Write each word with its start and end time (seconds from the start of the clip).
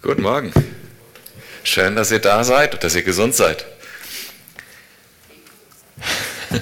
Guten 0.00 0.22
Morgen. 0.22 0.52
Schön, 1.64 1.96
dass 1.96 2.12
ihr 2.12 2.20
da 2.20 2.44
seid 2.44 2.72
und 2.72 2.84
dass 2.84 2.94
ihr 2.94 3.02
gesund 3.02 3.34
seid. 3.34 3.66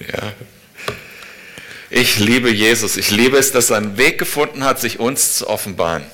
ja. 0.00 0.32
Ich 1.90 2.18
liebe 2.18 2.50
Jesus. 2.50 2.96
Ich 2.96 3.12
liebe 3.12 3.36
es, 3.38 3.52
dass 3.52 3.70
er 3.70 3.76
einen 3.76 3.98
Weg 3.98 4.18
gefunden 4.18 4.64
hat, 4.64 4.80
sich 4.80 4.98
uns 4.98 5.36
zu 5.36 5.48
offenbaren. 5.48 6.04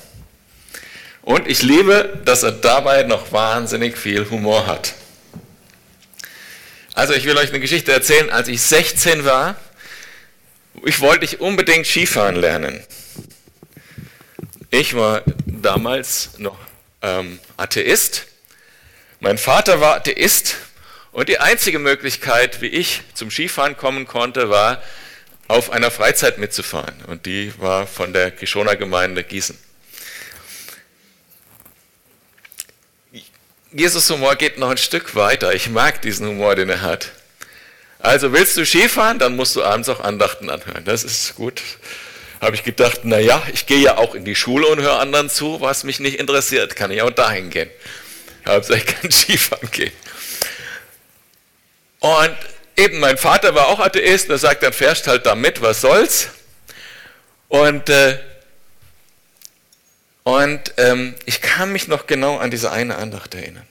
Und 1.23 1.47
ich 1.47 1.63
liebe, 1.63 2.21
dass 2.23 2.43
er 2.43 2.51
dabei 2.51 3.01
noch 3.01 3.31
wahnsinnig 3.31 3.97
viel 3.97 4.29
Humor 4.29 4.67
hat. 4.67 4.93
Also 6.93 7.13
ich 7.13 7.25
will 7.25 7.35
euch 7.37 7.49
eine 7.49 7.61
Geschichte 7.61 7.91
erzählen. 7.91 8.29
Als 8.29 8.47
ich 8.47 8.61
16 8.61 9.25
war, 9.25 9.55
ich 10.85 10.99
wollte 10.99 11.25
ich 11.25 11.39
unbedingt 11.39 11.87
Skifahren 11.87 12.35
lernen. 12.35 12.79
Ich 14.69 14.93
war 14.93 15.23
damals 15.61 16.31
noch 16.37 16.57
ähm, 17.01 17.39
Atheist. 17.57 18.27
Mein 19.19 19.37
Vater 19.37 19.81
war 19.81 19.95
Atheist 19.95 20.55
und 21.11 21.29
die 21.29 21.39
einzige 21.39 21.79
Möglichkeit, 21.79 22.61
wie 22.61 22.67
ich 22.67 23.01
zum 23.13 23.31
Skifahren 23.31 23.77
kommen 23.77 24.07
konnte, 24.07 24.49
war, 24.49 24.81
auf 25.47 25.71
einer 25.71 25.91
Freizeit 25.91 26.37
mitzufahren. 26.37 26.93
Und 27.07 27.25
die 27.25 27.51
war 27.57 27.87
von 27.87 28.13
der 28.13 28.31
Kischoner 28.31 28.75
Gemeinde 28.75 29.23
Gießen. 29.23 29.57
Jesus 33.71 34.09
Humor 34.09 34.35
geht 34.35 34.57
noch 34.57 34.69
ein 34.69 34.77
Stück 34.77 35.15
weiter. 35.15 35.53
Ich 35.53 35.69
mag 35.69 36.01
diesen 36.01 36.27
Humor, 36.27 36.55
den 36.55 36.69
er 36.69 36.81
hat. 36.81 37.11
Also 37.99 38.31
willst 38.31 38.57
du 38.57 38.65
Skifahren, 38.65 39.19
dann 39.19 39.35
musst 39.35 39.55
du 39.55 39.63
abends 39.63 39.89
auch 39.89 39.99
Andachten 39.99 40.49
anhören. 40.49 40.85
Das 40.85 41.03
ist 41.03 41.35
gut 41.35 41.61
habe 42.41 42.55
ich 42.55 42.63
gedacht, 42.63 43.05
naja, 43.05 43.41
ich 43.53 43.65
gehe 43.65 43.79
ja 43.79 43.97
auch 43.97 44.15
in 44.15 44.23
die 44.23 44.35
Schule 44.35 44.67
und 44.67 44.79
höre 44.79 44.99
anderen 44.99 45.29
zu, 45.29 45.59
was 45.61 45.83
mich 45.83 45.99
nicht 45.99 46.19
interessiert, 46.19 46.75
kann 46.75 46.91
ich 46.91 47.01
auch 47.01 47.09
dahin 47.09 47.49
gehen. 47.49 47.69
Also 48.45 48.73
ich 48.73 48.85
kann 48.85 49.11
Skifahren 49.11 49.69
gehen. 49.71 49.91
Und 51.99 52.35
eben 52.77 52.99
mein 52.99 53.17
Vater 53.17 53.53
war 53.55 53.67
auch 53.67 53.79
Atheist, 53.79 54.29
der 54.29 54.37
sagt, 54.37 54.63
dann 54.63 54.73
fährst 54.73 55.07
halt 55.07 55.25
da 55.25 55.35
mit, 55.35 55.61
was 55.61 55.81
soll's. 55.81 56.29
Und, 57.49 57.89
äh, 57.89 58.19
und 60.23 60.73
ähm, 60.77 61.15
ich 61.25 61.41
kann 61.41 61.71
mich 61.73 61.87
noch 61.87 62.07
genau 62.07 62.37
an 62.37 62.51
diese 62.51 62.71
eine 62.71 62.95
Andacht 62.97 63.33
erinnern. 63.35 63.67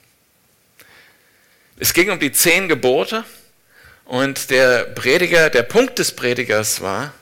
Es 1.79 1.93
ging 1.93 2.11
um 2.11 2.19
die 2.19 2.31
zehn 2.31 2.67
Gebote 2.67 3.23
und 4.05 4.49
der 4.49 4.83
Prediger, 4.83 5.49
der 5.49 5.63
Punkt 5.63 5.97
des 5.97 6.11
Predigers 6.11 6.81
war, 6.81 7.13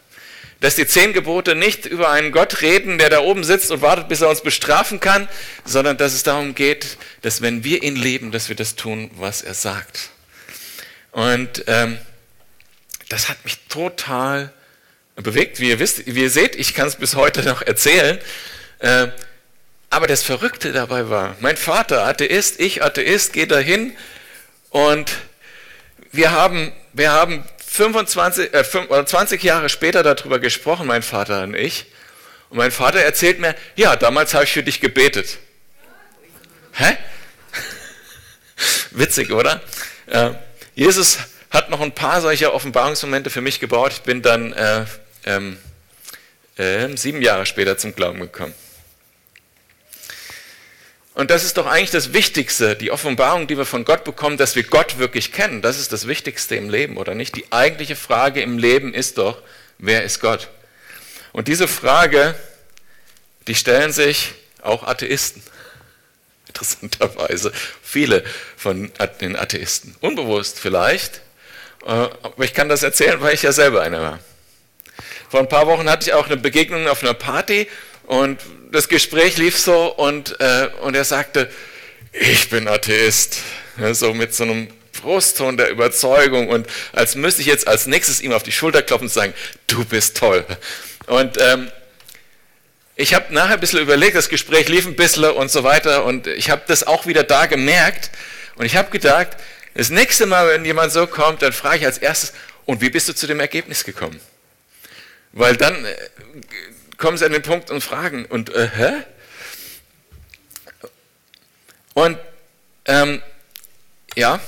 dass 0.60 0.76
die 0.76 0.88
zehn 0.88 1.14
Gebote 1.14 1.56
nicht 1.56 1.86
über 1.86 2.10
einen 2.10 2.32
Gott 2.32 2.62
reden, 2.62 2.98
der 2.98 3.10
da 3.10 3.20
oben 3.20 3.44
sitzt 3.44 3.72
und 3.72 3.82
wartet, 3.82 4.08
bis 4.08 4.22
er 4.22 4.30
uns 4.30 4.42
bestrafen 4.42 5.00
kann, 5.00 5.28
sondern 5.66 5.98
dass 5.98 6.14
es 6.14 6.24
darum 6.24 6.56
geht, 6.56 6.98
dass 7.22 7.42
wenn 7.42 7.64
wir 7.64 7.84
ihn 7.84 7.96
lieben, 7.96 8.32
dass 8.32 8.50
wir 8.50 8.56
das 8.56 8.76
tun, 8.76 9.12
was 9.16 9.42
er 9.42 9.54
sagt. 9.54 10.10
Und 11.12 11.64
ähm, 11.68 11.98
das 13.10 13.30
hat 13.30 13.44
mich 13.44 13.60
total 13.70 14.52
bewegt. 15.16 15.60
Wie 15.60 15.70
ihr 15.70 15.80
wisst, 15.80 16.06
wie 16.06 16.22
ihr 16.22 16.30
seht, 16.30 16.56
ich 16.56 16.74
kann 16.74 16.88
es 16.88 16.96
bis 16.96 17.16
heute 17.16 17.44
noch 17.44 17.62
erzählen. 17.62 18.20
Äh, 18.80 19.08
aber 19.90 20.08
das 20.08 20.24
Verrückte 20.24 20.74
dabei 20.74 21.10
war, 21.10 21.36
mein 21.40 21.56
Vater 21.56 22.06
Atheist, 22.06 22.60
ich 22.60 22.84
Atheist, 22.84 23.32
gehe 23.32 23.48
dahin 23.48 23.96
und 24.70 25.14
wir 26.12 26.32
haben, 26.32 26.74
wir 26.94 27.12
haben 27.12 27.46
25, 27.78 28.54
äh, 28.54 29.06
20 29.06 29.44
Jahre 29.44 29.70
später 29.70 30.04
darüber 30.04 30.40
gesprochen, 30.40 30.88
mein 30.88 31.04
Vater 31.04 31.44
und 31.44 31.56
ich. 31.56 31.86
Und 32.50 32.58
mein 32.58 32.72
Vater 32.72 33.00
erzählt 33.00 33.40
mir, 33.40 33.56
ja, 33.76 33.96
damals 33.96 34.34
habe 34.34 34.46
ich 34.46 34.52
für 34.52 34.64
dich 34.64 34.82
gebetet. 34.82 35.38
Hä? 36.74 36.98
Witzig, 38.92 39.32
oder? 39.32 39.62
Äh, 40.08 40.32
Jesus 40.74 41.20
hat 41.52 41.70
noch 41.70 41.82
ein 41.82 41.94
paar 41.94 42.22
solcher 42.22 42.54
Offenbarungsmomente 42.54 43.30
für 43.30 43.42
mich 43.42 43.60
gebaut. 43.60 43.92
Ich 43.94 44.02
bin 44.02 44.22
dann 44.22 44.54
äh, 44.54 44.86
ähm, 45.26 45.58
äh, 46.58 46.96
sieben 46.98 47.22
Jahre 47.22 47.46
später 47.46 47.78
zum 47.78 47.96
Glauben 47.96 48.20
gekommen. 48.20 48.54
Und 51.18 51.32
das 51.32 51.44
ist 51.44 51.58
doch 51.58 51.66
eigentlich 51.66 51.90
das 51.90 52.14
Wichtigste, 52.14 52.76
die 52.76 52.92
Offenbarung, 52.92 53.48
die 53.48 53.58
wir 53.58 53.66
von 53.66 53.86
Gott 53.86 54.04
bekommen, 54.04 54.38
dass 54.38 54.56
wir 54.56 54.62
Gott 54.62 55.00
wirklich 55.00 55.32
kennen. 55.32 55.64
Das 55.64 55.80
ist 55.80 55.92
das 55.92 56.08
Wichtigste 56.08 56.56
im 56.56 56.70
Leben, 56.70 56.96
oder 56.96 57.16
nicht? 57.16 57.36
Die 57.36 57.52
eigentliche 57.52 57.96
Frage 57.96 58.40
im 58.44 58.60
Leben 58.60 58.94
ist 58.94 59.18
doch, 59.18 59.42
wer 59.80 60.04
ist 60.04 60.20
Gott? 60.20 60.50
Und 61.34 61.48
diese 61.48 61.68
Frage, 61.68 62.36
die 63.48 63.56
stellen 63.56 63.92
sich 63.92 64.34
auch 64.62 64.84
Atheisten. 64.84 65.42
Interessanterweise 66.50 67.52
viele 67.82 68.24
von 68.56 68.92
den 69.20 69.36
Atheisten. 69.36 69.96
Unbewusst 70.02 70.60
vielleicht, 70.60 71.22
äh, 71.84 71.94
aber 71.94 72.44
ich 72.44 72.54
kann 72.54 72.70
das 72.70 72.84
erzählen, 72.84 73.20
weil 73.22 73.34
ich 73.34 73.42
ja 73.42 73.52
selber 73.52 73.82
einer 73.82 74.02
war. 74.02 74.20
Vor 75.30 75.40
ein 75.40 75.50
paar 75.50 75.66
Wochen 75.66 75.90
hatte 75.90 76.08
ich 76.08 76.14
auch 76.14 76.28
eine 76.28 76.38
Begegnung 76.38 76.88
auf 76.88 77.02
einer 77.02 77.16
Party 77.16 77.68
und 78.08 78.40
das 78.72 78.90
Gespräch 78.90 79.38
lief 79.38 79.58
so 79.58 79.94
und, 79.94 80.40
äh, 80.40 80.70
und 80.82 80.96
er 80.96 81.04
sagte, 81.04 81.50
ich 82.12 82.50
bin 82.50 82.68
Atheist. 82.68 83.40
Ja, 83.80 83.94
so 83.94 84.14
mit 84.14 84.34
so 84.34 84.44
einem 84.44 84.70
Brustton 85.02 85.56
der 85.56 85.70
Überzeugung 85.70 86.50
und 86.50 86.66
als 86.94 87.16
müsste 87.16 87.42
ich 87.42 87.48
jetzt 87.48 87.68
als 87.68 87.86
nächstes 87.86 88.22
ihm 88.22 88.32
auf 88.32 88.42
die 88.42 88.52
Schulter 88.52 88.82
klopfen 88.82 89.06
und 89.06 89.14
sagen, 89.14 89.34
du 89.68 89.86
bist 89.86 90.18
toll. 90.18 90.44
Und 91.06 91.38
ähm, 91.40 91.72
ich 92.96 93.14
habe 93.14 93.32
nachher 93.32 93.54
ein 93.54 93.60
bisschen 93.60 93.80
überlegt, 93.80 94.16
das 94.16 94.30
Gespräch 94.30 94.68
lief 94.68 94.88
ein 94.88 94.96
bisschen 94.96 95.26
und 95.26 95.52
so 95.52 95.64
weiter 95.64 96.04
und 96.06 96.26
ich 96.26 96.50
habe 96.50 96.64
das 96.66 96.88
auch 96.88 97.06
wieder 97.06 97.24
da 97.24 97.46
gemerkt 97.46 98.10
und 98.56 98.66
ich 98.66 98.76
habe 98.76 98.90
gedacht, 98.90 99.38
das 99.76 99.92
nächste 99.92 100.26
Mal, 100.26 100.48
wenn 100.48 100.66
jemand 100.66 100.92
so 100.92 101.06
kommt, 101.06 101.44
dann 101.44 101.54
frage 101.54 101.78
ich 101.78 101.86
als 101.86 102.00
erstes, 102.00 102.34
und 102.66 102.82
wie 102.82 102.90
bist 102.90 103.08
du 103.08 103.14
zu 103.14 103.28
dem 103.28 103.40
Ergebnis 103.40 103.84
gekommen? 103.84 104.20
Weil 105.34 105.56
dann 105.56 105.86
äh, 105.86 105.96
kommen 106.98 107.18
sie 107.18 107.26
an 107.26 107.32
den 107.32 107.42
Punkt 107.42 107.70
und 107.70 107.82
fragen, 107.82 108.26
und 108.26 108.54
äh, 108.54 108.70
hä? 108.76 108.94
Und 111.94 112.18
ähm, 112.86 113.22
ja, 114.16 114.40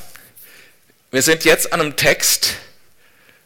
wir 1.12 1.22
sind 1.22 1.46
jetzt 1.46 1.74
an 1.74 1.82
einem 1.82 1.96
Text, 1.96 2.56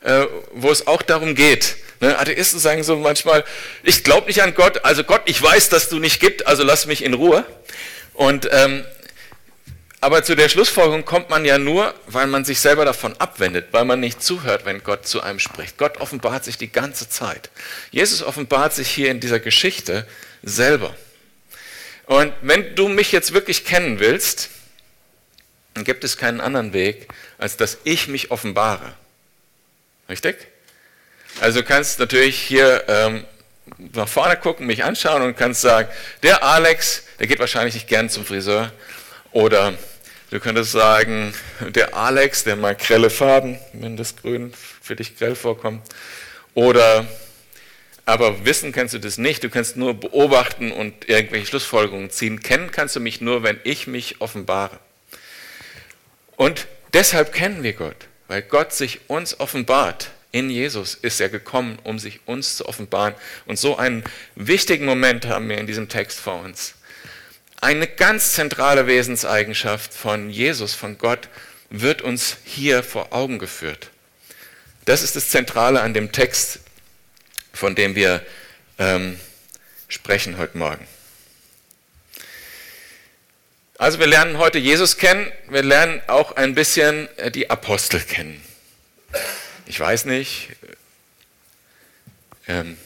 äh, 0.02 0.26
wo 0.52 0.72
es 0.72 0.88
auch 0.88 1.02
darum 1.02 1.36
geht. 1.36 1.78
Ne? 2.02 2.18
Atheisten 2.18 2.60
sagen 2.60 2.84
so 2.84 2.98
manchmal, 2.98 3.46
ich 3.84 4.04
glaube 4.04 4.28
nicht 4.28 4.42
an 4.42 4.54
Gott, 4.54 4.84
also 4.84 5.04
Gott, 5.04 5.22
ich 5.26 5.42
weiß, 5.42 5.70
dass 5.70 5.88
du 5.88 6.00
nicht 6.00 6.20
gibt, 6.20 6.46
also 6.48 6.64
lass 6.64 6.86
mich 6.86 7.04
in 7.04 7.14
Ruhe. 7.14 7.46
Und 8.14 8.50
ähm, 8.52 8.86
aber 10.04 10.22
zu 10.22 10.36
der 10.36 10.50
Schlussfolgerung 10.50 11.06
kommt 11.06 11.30
man 11.30 11.46
ja 11.46 11.58
nur, 11.58 11.94
weil 12.08 12.28
man 12.28 12.44
sich 12.44 12.60
selber 12.60 12.84
davon 12.84 13.16
abwendet, 13.22 13.68
weil 13.72 13.86
man 13.86 14.02
nicht 14.02 14.22
zuhört, 14.22 14.66
wenn 14.66 14.84
Gott 14.84 15.08
zu 15.08 15.22
einem 15.22 15.40
spricht. 15.40 15.78
Gott 15.78 16.02
offenbart 16.02 16.44
sich 16.44 16.58
die 16.58 16.70
ganze 16.70 17.08
Zeit. 17.08 17.50
Jesus 17.90 18.22
offenbart 18.22 18.74
sich 18.74 18.90
hier 18.90 19.10
in 19.12 19.22
dieser 19.22 19.40
Geschichte 19.40 20.06
selber. 20.42 20.94
Und 22.06 22.34
wenn 22.42 22.76
du 22.76 22.90
mich 22.90 23.14
jetzt 23.14 23.34
wirklich 23.34 23.64
kennen 23.64 24.00
willst, 24.00 24.50
dann 25.74 25.86
gibt 25.86 26.04
es 26.04 26.18
keinen 26.18 26.42
anderen 26.42 26.74
Weg, 26.74 27.08
als 27.38 27.56
dass 27.56 27.78
ich 27.86 28.10
mich 28.10 28.30
offenbare. 28.30 28.94
Richtig? 30.10 30.36
Also 31.40 31.62
du 31.62 31.66
kannst 31.66 32.00
natürlich 32.00 32.38
hier 32.42 32.84
ähm, 32.90 33.24
nach 33.78 34.10
vorne 34.10 34.36
gucken, 34.36 34.68
mich 34.68 34.84
anschauen 34.84 35.22
und 35.22 35.38
kannst 35.38 35.62
sagen, 35.62 35.88
der 36.24 36.44
Alex, 36.44 37.04
der 37.20 37.28
geht 37.28 37.40
wahrscheinlich 37.40 37.76
nicht 37.76 37.88
gern 37.88 38.10
zum 38.10 38.26
Friseur. 38.26 38.74
Oder 39.32 39.74
Du 40.34 40.40
könntest 40.40 40.72
sagen, 40.72 41.32
der 41.60 41.96
Alex, 41.96 42.44
der 42.44 42.56
mag 42.56 42.80
grelle 42.80 43.12
Farben, 43.12 43.60
wenn 43.72 43.98
das 43.98 44.16
Grün 44.16 44.52
für 44.82 44.96
dich 44.96 45.16
grell 45.16 45.36
vorkommt. 45.36 45.88
Oder, 46.56 47.06
aber 48.08 48.44
wissen 48.44 48.72
kannst 48.72 48.96
du 48.96 48.98
das 48.98 49.20
nicht, 49.20 49.44
du 49.44 49.52
kannst 49.52 49.78
nur 49.78 49.94
beobachten 49.94 50.72
und 50.72 51.08
irgendwelche 51.08 51.46
Schlussfolgerungen 51.46 52.10
ziehen. 52.10 52.42
Kennen 52.42 52.72
kannst 52.72 52.96
du 52.96 53.00
mich 53.00 53.22
nur, 53.22 53.44
wenn 53.44 53.60
ich 53.64 53.86
mich 53.86 54.22
offenbare. 54.22 54.80
Und 56.36 56.66
deshalb 56.94 57.32
kennen 57.32 57.62
wir 57.62 57.74
Gott, 57.74 58.08
weil 58.28 58.42
Gott 58.42 58.74
sich 58.74 59.02
uns 59.12 59.40
offenbart. 59.40 60.10
In 60.32 60.50
Jesus 60.50 60.96
ist 60.96 61.22
er 61.22 61.30
gekommen, 61.30 61.78
um 61.84 62.00
sich 62.00 62.22
uns 62.26 62.58
zu 62.58 62.68
offenbaren. 62.68 63.14
Und 63.46 63.60
so 63.60 63.78
einen 63.78 64.04
wichtigen 64.34 64.86
Moment 64.86 65.28
haben 65.28 65.48
wir 65.48 65.60
in 65.60 65.68
diesem 65.68 65.90
Text 65.90 66.20
vor 66.20 66.42
uns. 66.42 66.74
Eine 67.64 67.88
ganz 67.88 68.34
zentrale 68.34 68.88
Wesenseigenschaft 68.88 69.94
von 69.94 70.30
Jesus, 70.30 70.74
von 70.74 70.98
Gott, 70.98 71.30
wird 71.70 72.02
uns 72.02 72.36
hier 72.44 72.84
vor 72.84 73.14
Augen 73.14 73.40
geführt. 73.40 73.90
Das 74.84 75.02
ist 75.02 75.16
das 75.16 75.30
Zentrale 75.30 75.80
an 75.80 75.94
dem 75.94 76.12
Text, 76.12 76.60
von 77.54 77.74
dem 77.74 77.96
wir 77.96 78.22
ähm, 78.80 79.18
sprechen 79.88 80.38
heute 80.38 80.58
Morgen. 80.58 80.86
Also 83.78 83.98
wir 83.98 84.08
lernen 84.08 84.40
heute 84.40 84.58
Jesus 84.58 84.98
kennen, 84.98 85.32
wir 85.48 85.64
lernen 85.64 86.02
auch 86.08 86.34
ein 86.34 86.56
bisschen 86.56 87.08
äh, 87.18 87.32
die 87.32 87.50
Apostel 87.50 88.02
kennen. 88.02 88.44
Ich 89.68 89.80
weiß 89.80 90.04
nicht, 90.04 90.50
ähm, 92.50 92.78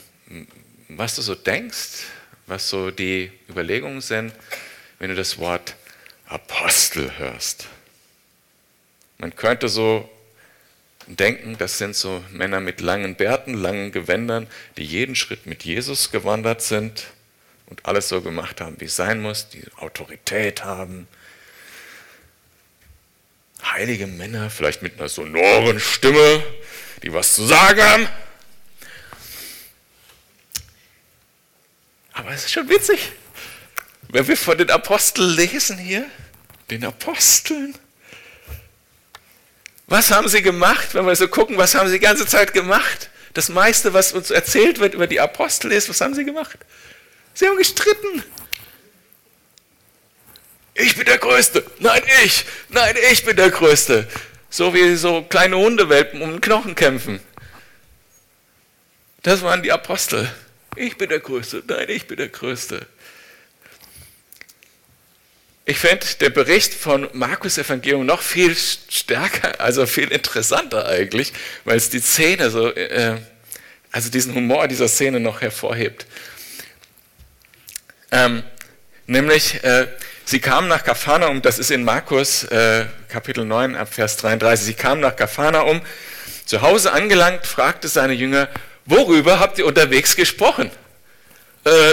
was 0.86 1.16
du 1.16 1.22
so 1.22 1.34
denkst, 1.34 2.04
was 2.46 2.68
so 2.68 2.92
die 2.92 3.32
Überlegungen 3.48 4.00
sind 4.00 4.32
wenn 4.98 5.10
du 5.10 5.16
das 5.16 5.38
Wort 5.38 5.76
Apostel 6.26 7.18
hörst. 7.18 7.68
Man 9.18 9.34
könnte 9.34 9.68
so 9.68 10.08
denken, 11.06 11.56
das 11.58 11.78
sind 11.78 11.96
so 11.96 12.22
Männer 12.30 12.60
mit 12.60 12.80
langen 12.80 13.16
Bärten, 13.16 13.54
langen 13.54 13.92
Gewändern, 13.92 14.46
die 14.76 14.84
jeden 14.84 15.16
Schritt 15.16 15.46
mit 15.46 15.64
Jesus 15.64 16.10
gewandert 16.10 16.62
sind 16.62 17.06
und 17.66 17.86
alles 17.86 18.08
so 18.08 18.20
gemacht 18.20 18.60
haben, 18.60 18.80
wie 18.80 18.86
es 18.86 18.96
sein 18.96 19.20
muss, 19.20 19.48
die 19.48 19.64
Autorität 19.76 20.64
haben. 20.64 21.08
Heilige 23.64 24.06
Männer, 24.06 24.50
vielleicht 24.50 24.82
mit 24.82 24.98
einer 24.98 25.08
sonoren 25.08 25.80
Stimme, 25.80 26.42
die 27.02 27.12
was 27.12 27.34
zu 27.34 27.44
sagen 27.44 27.82
haben. 27.82 28.08
Aber 32.12 32.30
es 32.30 32.44
ist 32.44 32.52
schon 32.52 32.68
witzig, 32.68 33.12
wenn 34.08 34.26
wir 34.26 34.36
von 34.36 34.56
den 34.58 34.70
Aposteln 34.70 35.30
lesen 35.36 35.78
hier, 35.78 36.06
den 36.70 36.84
Aposteln. 36.84 37.74
Was 39.86 40.10
haben 40.10 40.28
sie 40.28 40.42
gemacht, 40.42 40.94
wenn 40.94 41.06
wir 41.06 41.16
so 41.16 41.28
gucken, 41.28 41.56
was 41.56 41.74
haben 41.74 41.88
sie 41.88 41.94
die 41.94 42.04
ganze 42.04 42.26
Zeit 42.26 42.52
gemacht? 42.52 43.10
Das 43.34 43.48
meiste, 43.48 43.94
was 43.94 44.12
uns 44.12 44.30
erzählt 44.30 44.80
wird 44.80 44.94
über 44.94 45.06
die 45.06 45.20
Apostel 45.20 45.72
ist, 45.72 45.88
was 45.88 46.00
haben 46.00 46.14
sie 46.14 46.24
gemacht? 46.24 46.58
Sie 47.34 47.46
haben 47.46 47.56
gestritten. 47.56 48.22
Ich 50.74 50.96
bin 50.96 51.06
der 51.06 51.18
Größte. 51.18 51.64
Nein, 51.78 52.02
ich. 52.24 52.44
Nein, 52.68 52.96
ich 53.10 53.24
bin 53.24 53.36
der 53.36 53.50
Größte. 53.50 54.06
So 54.50 54.74
wie 54.74 54.94
so 54.96 55.22
kleine 55.22 55.56
Hundewelpen 55.56 56.22
um 56.22 56.30
den 56.30 56.40
Knochen 56.40 56.74
kämpfen. 56.74 57.20
Das 59.22 59.42
waren 59.42 59.62
die 59.62 59.72
Apostel. 59.72 60.30
Ich 60.76 60.96
bin 60.96 61.08
der 61.08 61.20
Größte. 61.20 61.62
Nein, 61.66 61.88
ich 61.88 62.06
bin 62.06 62.16
der 62.16 62.28
Größte. 62.28 62.86
Ich 65.68 65.80
fände 65.80 66.06
den 66.18 66.32
Bericht 66.32 66.72
von 66.72 67.10
Markus 67.12 67.58
Evangelium 67.58 68.06
noch 68.06 68.22
viel 68.22 68.56
stärker, 68.56 69.60
also 69.60 69.84
viel 69.84 70.10
interessanter 70.10 70.86
eigentlich, 70.86 71.34
weil 71.66 71.76
es 71.76 71.90
die 71.90 71.98
Szene 71.98 72.48
so, 72.48 72.74
äh, 72.74 73.18
also 73.92 74.08
diesen 74.08 74.34
Humor 74.34 74.66
dieser 74.66 74.88
Szene 74.88 75.20
noch 75.20 75.42
hervorhebt. 75.42 76.06
Ähm, 78.10 78.44
nämlich, 79.06 79.62
äh, 79.62 79.88
sie 80.24 80.40
kamen 80.40 80.68
nach 80.68 80.84
Kapharnaum, 80.84 81.42
das 81.42 81.58
ist 81.58 81.70
in 81.70 81.84
Markus 81.84 82.44
äh, 82.44 82.86
Kapitel 83.10 83.44
9 83.44 83.76
ab 83.76 83.92
Vers 83.92 84.16
33, 84.16 84.64
sie 84.64 84.72
kamen 84.72 85.02
nach 85.02 85.16
Kapharnaum, 85.16 85.82
zu 86.46 86.62
Hause 86.62 86.92
angelangt, 86.92 87.46
fragte 87.46 87.88
seine 87.88 88.14
Jünger, 88.14 88.48
worüber 88.86 89.38
habt 89.38 89.58
ihr 89.58 89.66
unterwegs 89.66 90.16
gesprochen? 90.16 90.70
Äh, 91.66 91.92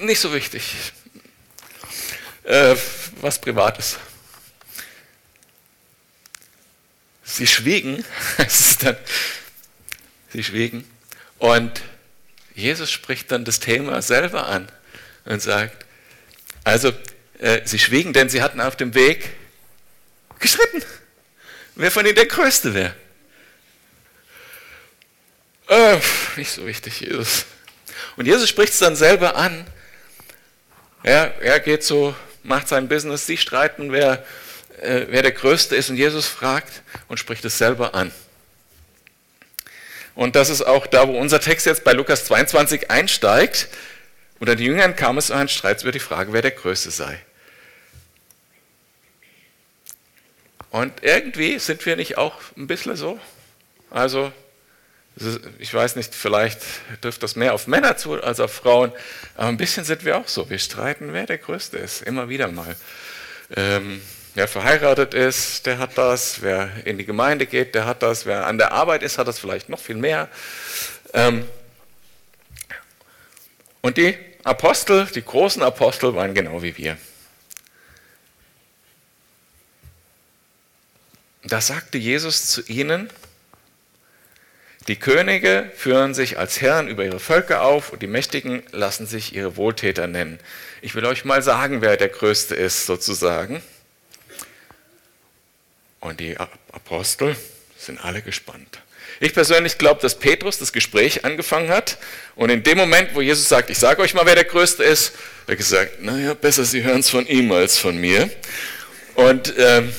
nicht 0.04 0.20
so 0.20 0.34
wichtig. 0.34 0.92
Äh, 2.46 2.76
was 3.22 3.40
Privates. 3.40 3.96
Sie 7.24 7.44
schwiegen, 7.44 8.04
dann, 8.82 8.96
sie 10.32 10.44
schwiegen 10.44 10.88
und 11.38 11.82
Jesus 12.54 12.92
spricht 12.92 13.32
dann 13.32 13.44
das 13.44 13.58
Thema 13.58 14.00
selber 14.00 14.46
an 14.46 14.70
und 15.24 15.42
sagt, 15.42 15.84
also 16.62 16.92
äh, 17.40 17.62
sie 17.64 17.80
schwiegen, 17.80 18.12
denn 18.12 18.28
sie 18.28 18.42
hatten 18.42 18.60
auf 18.60 18.76
dem 18.76 18.94
Weg 18.94 19.28
gestritten, 20.38 20.84
wer 21.74 21.90
von 21.90 22.06
ihnen 22.06 22.14
der 22.14 22.26
Größte 22.26 22.74
wäre. 22.74 22.94
Äh, 25.66 25.98
nicht 26.36 26.52
so 26.52 26.64
wichtig, 26.64 27.00
Jesus. 27.00 27.44
Und 28.16 28.26
Jesus 28.26 28.48
spricht 28.48 28.72
es 28.72 28.78
dann 28.78 28.94
selber 28.94 29.34
an. 29.34 29.66
Er, 31.02 31.42
er 31.42 31.58
geht 31.58 31.82
so 31.82 32.14
macht 32.46 32.68
sein 32.68 32.88
Business, 32.88 33.26
sie 33.26 33.36
streiten, 33.36 33.92
wer, 33.92 34.24
äh, 34.80 35.06
wer 35.08 35.22
der 35.22 35.32
Größte 35.32 35.76
ist. 35.76 35.90
Und 35.90 35.96
Jesus 35.96 36.26
fragt 36.26 36.82
und 37.08 37.18
spricht 37.18 37.44
es 37.44 37.58
selber 37.58 37.94
an. 37.94 38.12
Und 40.14 40.34
das 40.34 40.48
ist 40.48 40.62
auch 40.62 40.86
da, 40.86 41.08
wo 41.08 41.18
unser 41.18 41.40
Text 41.40 41.66
jetzt 41.66 41.84
bei 41.84 41.92
Lukas 41.92 42.24
22 42.24 42.90
einsteigt. 42.90 43.68
Unter 44.38 44.56
den 44.56 44.66
Jüngern 44.66 44.96
kam 44.96 45.18
es 45.18 45.26
zu 45.26 45.34
einem 45.34 45.48
Streit 45.48 45.82
über 45.82 45.92
die 45.92 45.98
Frage, 45.98 46.32
wer 46.32 46.42
der 46.42 46.50
Größte 46.52 46.90
sei. 46.90 47.18
Und 50.70 50.92
irgendwie 51.02 51.58
sind 51.58 51.84
wir 51.86 51.96
nicht 51.96 52.18
auch 52.18 52.34
ein 52.56 52.66
bisschen 52.66 52.96
so. 52.96 53.18
Also 53.90 54.32
ich 55.58 55.72
weiß 55.72 55.96
nicht, 55.96 56.14
vielleicht 56.14 56.60
trifft 57.00 57.22
das 57.22 57.36
mehr 57.36 57.54
auf 57.54 57.66
Männer 57.66 57.96
zu 57.96 58.22
als 58.22 58.38
auf 58.38 58.52
Frauen, 58.52 58.92
aber 59.34 59.48
ein 59.48 59.56
bisschen 59.56 59.84
sind 59.84 60.04
wir 60.04 60.18
auch 60.18 60.28
so. 60.28 60.50
Wir 60.50 60.58
streiten, 60.58 61.12
wer 61.12 61.24
der 61.24 61.38
Größte 61.38 61.78
ist, 61.78 62.02
immer 62.02 62.28
wieder 62.28 62.48
mal. 62.48 62.76
Ähm, 63.56 64.02
wer 64.34 64.46
verheiratet 64.46 65.14
ist, 65.14 65.64
der 65.64 65.78
hat 65.78 65.96
das. 65.96 66.42
Wer 66.42 66.70
in 66.84 66.98
die 66.98 67.06
Gemeinde 67.06 67.46
geht, 67.46 67.74
der 67.74 67.86
hat 67.86 68.02
das. 68.02 68.26
Wer 68.26 68.46
an 68.46 68.58
der 68.58 68.72
Arbeit 68.72 69.02
ist, 69.02 69.16
hat 69.16 69.26
das 69.26 69.38
vielleicht 69.38 69.70
noch 69.70 69.80
viel 69.80 69.96
mehr. 69.96 70.28
Ähm, 71.14 71.46
und 73.80 73.96
die 73.96 74.18
Apostel, 74.44 75.06
die 75.06 75.24
großen 75.24 75.62
Apostel, 75.62 76.14
waren 76.14 76.34
genau 76.34 76.62
wie 76.62 76.76
wir. 76.76 76.98
Da 81.42 81.60
sagte 81.60 81.96
Jesus 81.96 82.48
zu 82.48 82.62
ihnen, 82.66 83.08
die 84.88 84.96
Könige 84.96 85.70
führen 85.74 86.14
sich 86.14 86.38
als 86.38 86.60
Herren 86.60 86.86
über 86.86 87.04
ihre 87.04 87.18
Völker 87.18 87.62
auf 87.62 87.90
und 87.90 88.02
die 88.02 88.06
Mächtigen 88.06 88.62
lassen 88.70 89.06
sich 89.06 89.34
ihre 89.34 89.56
Wohltäter 89.56 90.06
nennen. 90.06 90.38
Ich 90.80 90.94
will 90.94 91.04
euch 91.06 91.24
mal 91.24 91.42
sagen, 91.42 91.80
wer 91.80 91.96
der 91.96 92.08
Größte 92.08 92.54
ist, 92.54 92.86
sozusagen. 92.86 93.62
Und 95.98 96.20
die 96.20 96.36
Apostel 96.70 97.34
sind 97.76 98.04
alle 98.04 98.22
gespannt. 98.22 98.80
Ich 99.18 99.32
persönlich 99.32 99.78
glaube, 99.78 100.00
dass 100.02 100.18
Petrus 100.18 100.58
das 100.58 100.72
Gespräch 100.72 101.24
angefangen 101.24 101.70
hat 101.70 101.98
und 102.36 102.50
in 102.50 102.62
dem 102.62 102.76
Moment, 102.76 103.14
wo 103.14 103.22
Jesus 103.22 103.48
sagt, 103.48 103.70
ich 103.70 103.78
sage 103.78 104.02
euch 104.02 104.14
mal, 104.14 104.26
wer 104.26 104.34
der 104.34 104.44
Größte 104.44 104.84
ist, 104.84 105.14
hat 105.14 105.48
er 105.48 105.56
gesagt, 105.56 106.02
naja, 106.02 106.34
besser, 106.34 106.64
Sie 106.64 106.82
hören 106.82 107.00
es 107.00 107.10
von 107.10 107.26
ihm 107.26 107.50
als 107.50 107.78
von 107.78 107.96
mir. 107.96 108.30
Und 109.14 109.54
ähm, 109.56 109.92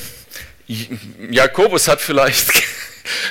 Jakobus 1.32 1.88
hat 1.88 2.00
vielleicht 2.00 2.52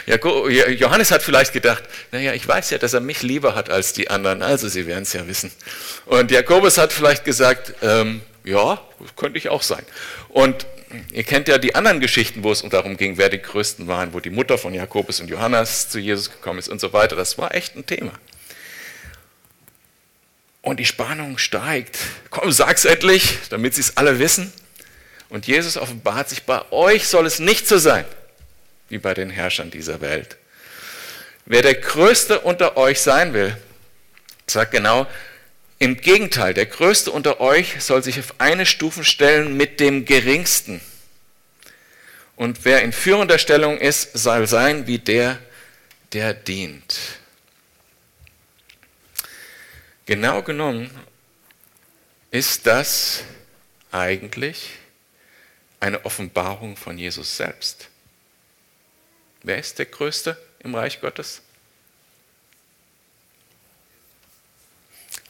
Johannes 0.07 1.11
hat 1.11 1.23
vielleicht 1.23 1.53
gedacht, 1.53 1.85
naja, 2.13 2.33
ich 2.33 2.47
weiß 2.47 2.71
ja, 2.71 2.79
dass 2.79 2.93
er 2.93 3.01
mich 3.01 3.23
lieber 3.23 3.55
hat 3.55 3.71
als 3.71 3.93
die 3.93 4.11
anderen, 4.11 4.43
also 4.43 4.69
Sie 4.69 4.87
werden 4.87 5.03
es 5.03 5.13
ja 5.13 5.27
wissen. 5.27 5.51
Und 6.07 6.31
Jakobus 6.31 6.79
hat 6.79 6.93
vielleicht 6.93 7.25
gesagt, 7.25 7.75
ähm, 7.83 8.23
ja, 8.45 8.81
könnte 9.17 9.39
ich 9.39 9.49
auch 9.49 9.63
sein. 9.63 9.85
Und 10.29 10.67
ihr 11.13 11.25
kennt 11.25 11.49
ja 11.49 11.59
die 11.59 11.75
anderen 11.75 12.01
Geschichten, 12.01 12.45
wo 12.45 12.53
es 12.53 12.63
darum 12.63 12.97
ging, 12.97 13.19
wer 13.19 13.29
die 13.29 13.43
Größten 13.43 13.89
waren, 13.89 14.13
wo 14.13 14.21
die 14.21 14.31
Mutter 14.31 14.57
von 14.57 14.73
Jakobus 14.73 15.21
und 15.21 15.29
Johannes 15.29 15.89
zu 15.89 15.99
Jesus 15.99 16.31
gekommen 16.31 16.59
ist 16.61 16.69
und 16.69 16.81
so 16.81 16.93
weiter. 16.93 17.17
Das 17.17 17.39
war 17.39 17.55
echt 17.55 17.77
ein 17.77 17.85
Thema. 17.87 18.13
Und 20.63 20.81
die 20.81 20.87
Spannung 20.87 21.39
steigt. 21.39 21.99
Komm, 22.31 22.51
sag's 22.53 22.85
endlich, 22.85 23.39
damit 23.51 23.75
sie 23.75 23.83
es 23.83 23.97
alle 23.97 24.19
wissen. 24.19 24.53
Und 25.29 25.47
Jesus 25.47 25.77
offenbart 25.77 26.29
sich, 26.29 26.45
bei 26.45 26.61
euch 26.71 27.09
soll 27.09 27.27
es 27.27 27.41
nicht 27.41 27.67
so 27.67 27.79
sein 27.79 28.05
wie 28.89 28.99
bei 28.99 29.15
den 29.15 29.31
Herrschern 29.31 29.71
dieser 29.71 30.01
Welt. 30.01 30.37
Wer 31.45 31.63
der 31.63 31.75
Größte 31.75 32.41
unter 32.41 32.77
euch 32.77 33.01
sein 33.01 33.33
will, 33.33 33.57
sagt 34.47 34.73
genau, 34.73 35.07
im 35.79 35.97
Gegenteil, 35.97 36.55
der 36.55 36.67
Größte 36.67 37.11
unter 37.11 37.41
euch 37.41 37.83
soll 37.83 38.03
sich 38.03 38.19
auf 38.19 38.35
eine 38.39 38.65
Stufe 38.65 39.05
stellen 39.05 39.57
mit 39.57 39.79
dem 39.79 40.05
Geringsten. 40.05 40.81
Und 42.35 42.65
wer 42.65 42.83
in 42.83 42.93
führender 42.93 43.39
Stellung 43.39 43.79
ist, 43.79 44.17
soll 44.17 44.47
sein 44.47 44.87
wie 44.87 44.99
der, 44.99 45.39
der 46.13 46.35
dient. 46.35 46.99
Genau 50.07 50.43
genommen 50.43 50.91
ist 52.31 52.67
das 52.67 53.25
eigentlich 53.91 54.71
eine 55.81 56.05
Offenbarung 56.05 56.77
von 56.77 56.97
Jesus 56.97 57.37
selbst. 57.37 57.89
Wer 59.47 59.59
ist 59.59 59.79
der 59.79 59.87
Größte 59.87 60.37
im 60.59 60.75
Reich 60.75 61.01
Gottes? 61.01 61.41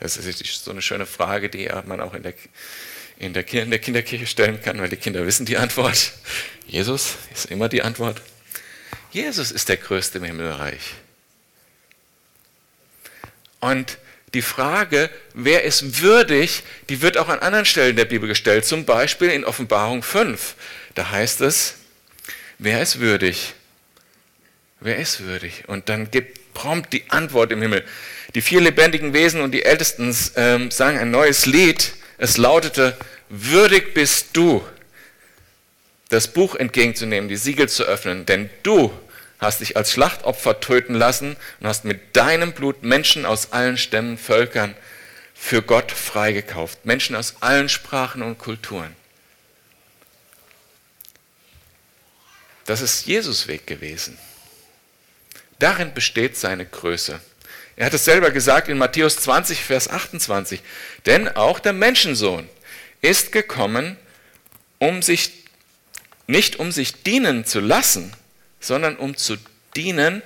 Das 0.00 0.16
ist 0.16 0.64
so 0.64 0.70
eine 0.70 0.80
schöne 0.80 1.04
Frage, 1.04 1.50
die 1.50 1.68
man 1.84 2.00
auch 2.00 2.14
in 2.14 2.22
der, 2.22 2.32
in 3.18 3.34
der, 3.34 3.46
in 3.52 3.68
der 3.68 3.78
Kinderkirche 3.78 4.26
stellen 4.26 4.62
kann, 4.62 4.80
weil 4.80 4.88
die 4.88 4.96
Kinder 4.96 5.26
wissen 5.26 5.44
die 5.44 5.58
Antwort. 5.58 6.14
Jesus 6.66 7.16
ist 7.34 7.50
immer 7.50 7.68
die 7.68 7.82
Antwort. 7.82 8.22
Jesus 9.12 9.50
ist 9.50 9.68
der 9.68 9.76
Größte 9.76 10.16
im 10.16 10.24
Himmelreich. 10.24 10.94
Und 13.60 13.98
die 14.32 14.40
Frage, 14.40 15.10
wer 15.34 15.64
ist 15.64 16.00
würdig, 16.00 16.62
die 16.88 17.02
wird 17.02 17.18
auch 17.18 17.28
an 17.28 17.40
anderen 17.40 17.66
Stellen 17.66 17.96
der 17.96 18.06
Bibel 18.06 18.30
gestellt, 18.30 18.64
zum 18.64 18.86
Beispiel 18.86 19.28
in 19.28 19.44
Offenbarung 19.44 20.02
5. 20.02 20.54
Da 20.94 21.10
heißt 21.10 21.42
es, 21.42 21.74
wer 22.58 22.80
ist 22.80 22.98
würdig, 22.98 23.52
Wer 24.80 24.96
ist 24.96 25.20
würdig? 25.20 25.64
Und 25.66 25.88
dann 25.88 26.10
gibt 26.10 26.54
prompt 26.54 26.92
die 26.92 27.04
Antwort 27.10 27.52
im 27.52 27.60
Himmel. 27.60 27.84
Die 28.34 28.40
vier 28.40 28.60
lebendigen 28.60 29.12
Wesen 29.12 29.40
und 29.40 29.52
die 29.52 29.64
Ältesten 29.64 30.14
ähm, 30.36 30.70
sagen 30.70 30.98
ein 30.98 31.10
neues 31.10 31.46
Lied. 31.46 31.92
Es 32.18 32.38
lautete, 32.38 32.96
würdig 33.28 33.94
bist 33.94 34.36
du, 34.36 34.66
das 36.08 36.28
Buch 36.28 36.54
entgegenzunehmen, 36.54 37.28
die 37.28 37.36
Siegel 37.36 37.68
zu 37.68 37.84
öffnen, 37.84 38.26
denn 38.26 38.48
du 38.62 38.92
hast 39.38 39.60
dich 39.60 39.76
als 39.76 39.90
Schlachtopfer 39.92 40.60
töten 40.60 40.94
lassen 40.94 41.36
und 41.60 41.66
hast 41.66 41.84
mit 41.84 42.16
deinem 42.16 42.52
Blut 42.52 42.82
Menschen 42.82 43.26
aus 43.26 43.52
allen 43.52 43.76
Stämmen, 43.76 44.16
Völkern 44.16 44.74
für 45.34 45.62
Gott 45.62 45.92
freigekauft. 45.92 46.86
Menschen 46.86 47.16
aus 47.16 47.36
allen 47.40 47.68
Sprachen 47.68 48.22
und 48.22 48.38
Kulturen. 48.38 48.94
Das 52.64 52.80
ist 52.80 53.06
Jesus 53.06 53.46
Weg 53.46 53.66
gewesen. 53.66 54.16
Darin 55.58 55.94
besteht 55.94 56.36
seine 56.36 56.66
Größe. 56.66 57.20
Er 57.76 57.86
hat 57.86 57.94
es 57.94 58.04
selber 58.04 58.30
gesagt 58.30 58.68
in 58.68 58.78
Matthäus 58.78 59.16
20, 59.16 59.62
Vers 59.62 59.88
28. 59.88 60.60
Denn 61.04 61.28
auch 61.28 61.58
der 61.58 61.72
Menschensohn 61.72 62.48
ist 63.02 63.32
gekommen, 63.32 63.96
um 64.78 65.02
sich, 65.02 65.44
nicht 66.26 66.58
um 66.58 66.72
sich 66.72 67.02
dienen 67.02 67.44
zu 67.44 67.60
lassen, 67.60 68.12
sondern 68.60 68.96
um 68.96 69.16
zu 69.16 69.36
dienen 69.76 70.22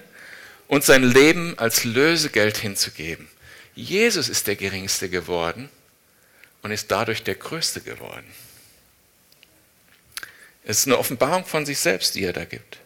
und 0.69 0.85
sein 0.85 1.03
Leben 1.03 1.59
als 1.59 1.85
Lösegeld 1.85 2.59
hinzugeben. 2.59 3.29
Jesus 3.75 4.29
ist 4.29 4.47
der 4.47 4.57
Geringste 4.57 5.09
geworden 5.09 5.69
und 6.63 6.71
ist 6.71 6.91
dadurch 6.91 7.23
der 7.23 7.35
Größte 7.35 7.81
geworden. 7.81 8.27
Es 10.65 10.81
ist 10.81 10.87
eine 10.87 10.99
Offenbarung 10.99 11.45
von 11.45 11.67
sich 11.67 11.79
selbst, 11.79 12.15
die 12.15 12.25
er 12.25 12.33
da 12.33 12.45
gibt. 12.45 12.80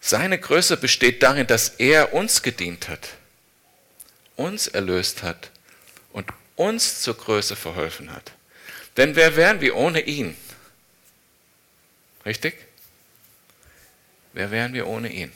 Seine 0.00 0.38
Größe 0.38 0.76
besteht 0.76 1.22
darin, 1.22 1.46
dass 1.46 1.68
er 1.78 2.14
uns 2.14 2.42
gedient 2.42 2.88
hat, 2.88 3.10
uns 4.36 4.66
erlöst 4.66 5.22
hat 5.22 5.50
und 6.12 6.26
uns 6.56 7.02
zur 7.02 7.16
Größe 7.16 7.54
verholfen 7.54 8.12
hat. 8.12 8.32
Denn 8.96 9.14
wer 9.14 9.36
wären 9.36 9.60
wir 9.60 9.76
ohne 9.76 10.00
ihn? 10.00 10.36
Richtig? 12.24 12.54
Wer 14.32 14.50
wären 14.50 14.72
wir 14.72 14.86
ohne 14.86 15.12
ihn? 15.12 15.32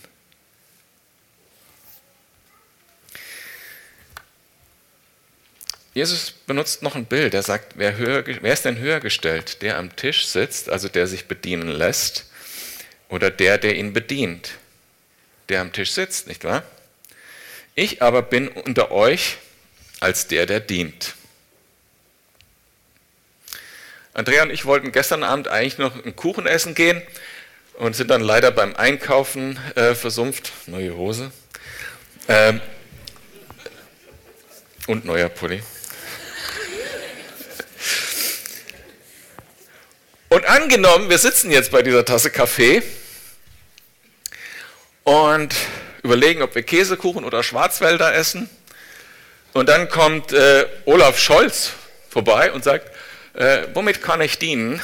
Jesus 5.94 6.32
benutzt 6.32 6.82
noch 6.82 6.96
ein 6.96 7.06
Bild. 7.06 7.34
Er 7.34 7.42
sagt, 7.42 7.74
wer, 7.76 7.96
höher, 7.96 8.24
wer 8.26 8.52
ist 8.52 8.64
denn 8.64 8.78
höher 8.78 8.98
gestellt? 8.98 9.62
Der 9.62 9.78
am 9.78 9.94
Tisch 9.94 10.26
sitzt, 10.26 10.68
also 10.68 10.88
der 10.88 11.06
sich 11.06 11.26
bedienen 11.26 11.68
lässt, 11.68 12.26
oder 13.08 13.30
der, 13.30 13.58
der 13.58 13.76
ihn 13.76 13.92
bedient? 13.92 14.54
Der 15.48 15.60
am 15.60 15.72
Tisch 15.72 15.92
sitzt, 15.92 16.26
nicht 16.26 16.44
wahr? 16.44 16.62
Ich 17.74 18.02
aber 18.02 18.22
bin 18.22 18.48
unter 18.48 18.90
euch 18.90 19.38
als 20.00 20.26
der, 20.26 20.46
der 20.46 20.60
dient. 20.60 21.14
Andrea 24.12 24.44
und 24.44 24.50
ich 24.50 24.64
wollten 24.64 24.92
gestern 24.92 25.24
Abend 25.24 25.48
eigentlich 25.48 25.78
noch 25.78 26.04
einen 26.04 26.14
Kuchen 26.14 26.46
essen 26.46 26.74
gehen 26.74 27.02
und 27.74 27.96
sind 27.96 28.10
dann 28.10 28.20
leider 28.20 28.52
beim 28.52 28.76
Einkaufen 28.76 29.58
äh, 29.74 29.94
versumpft. 29.94 30.52
Neue 30.66 30.96
Hose. 30.96 31.32
Ähm, 32.28 32.60
und 34.86 35.04
neuer 35.04 35.28
Pulli. 35.28 35.62
Und 40.44 40.50
angenommen, 40.50 41.08
wir 41.08 41.16
sitzen 41.16 41.50
jetzt 41.50 41.70
bei 41.70 41.80
dieser 41.80 42.04
Tasse 42.04 42.28
Kaffee 42.28 42.82
und 45.04 45.54
überlegen, 46.02 46.42
ob 46.42 46.54
wir 46.54 46.62
Käsekuchen 46.62 47.24
oder 47.24 47.42
Schwarzwälder 47.42 48.14
essen. 48.14 48.50
Und 49.54 49.70
dann 49.70 49.88
kommt 49.88 50.34
äh, 50.34 50.66
Olaf 50.84 51.18
Scholz 51.18 51.70
vorbei 52.10 52.52
und 52.52 52.62
sagt, 52.62 52.90
äh, 53.32 53.68
womit 53.72 54.02
kann 54.02 54.20
ich 54.20 54.38
dienen? 54.38 54.82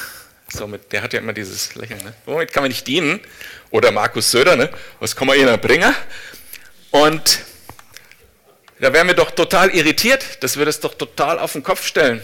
So 0.51 0.65
mit, 0.65 0.91
der 0.91 1.03
hat 1.03 1.13
ja 1.13 1.19
immer 1.19 1.33
dieses 1.33 1.75
Lächeln. 1.75 2.03
Ne? 2.03 2.13
Womit 2.25 2.51
kann 2.51 2.63
man 2.63 2.69
nicht 2.69 2.87
dienen? 2.87 3.19
Oder 3.69 3.91
Markus 3.91 4.31
Söder, 4.31 4.55
ne? 4.55 4.67
was 4.99 5.15
kann 5.15 5.27
man 5.27 5.37
ihnen 5.37 5.59
bringen? 5.59 5.93
Und 6.89 7.41
da 8.79 8.91
wären 8.93 9.05
wir 9.05 9.13
doch 9.13 9.29
total 9.29 9.69
irritiert, 9.75 10.41
dass 10.41 10.57
wir 10.57 10.65
das 10.65 10.79
doch 10.79 10.95
total 10.95 11.37
auf 11.37 11.53
den 11.53 11.61
Kopf 11.61 11.85
stellen. 11.85 12.19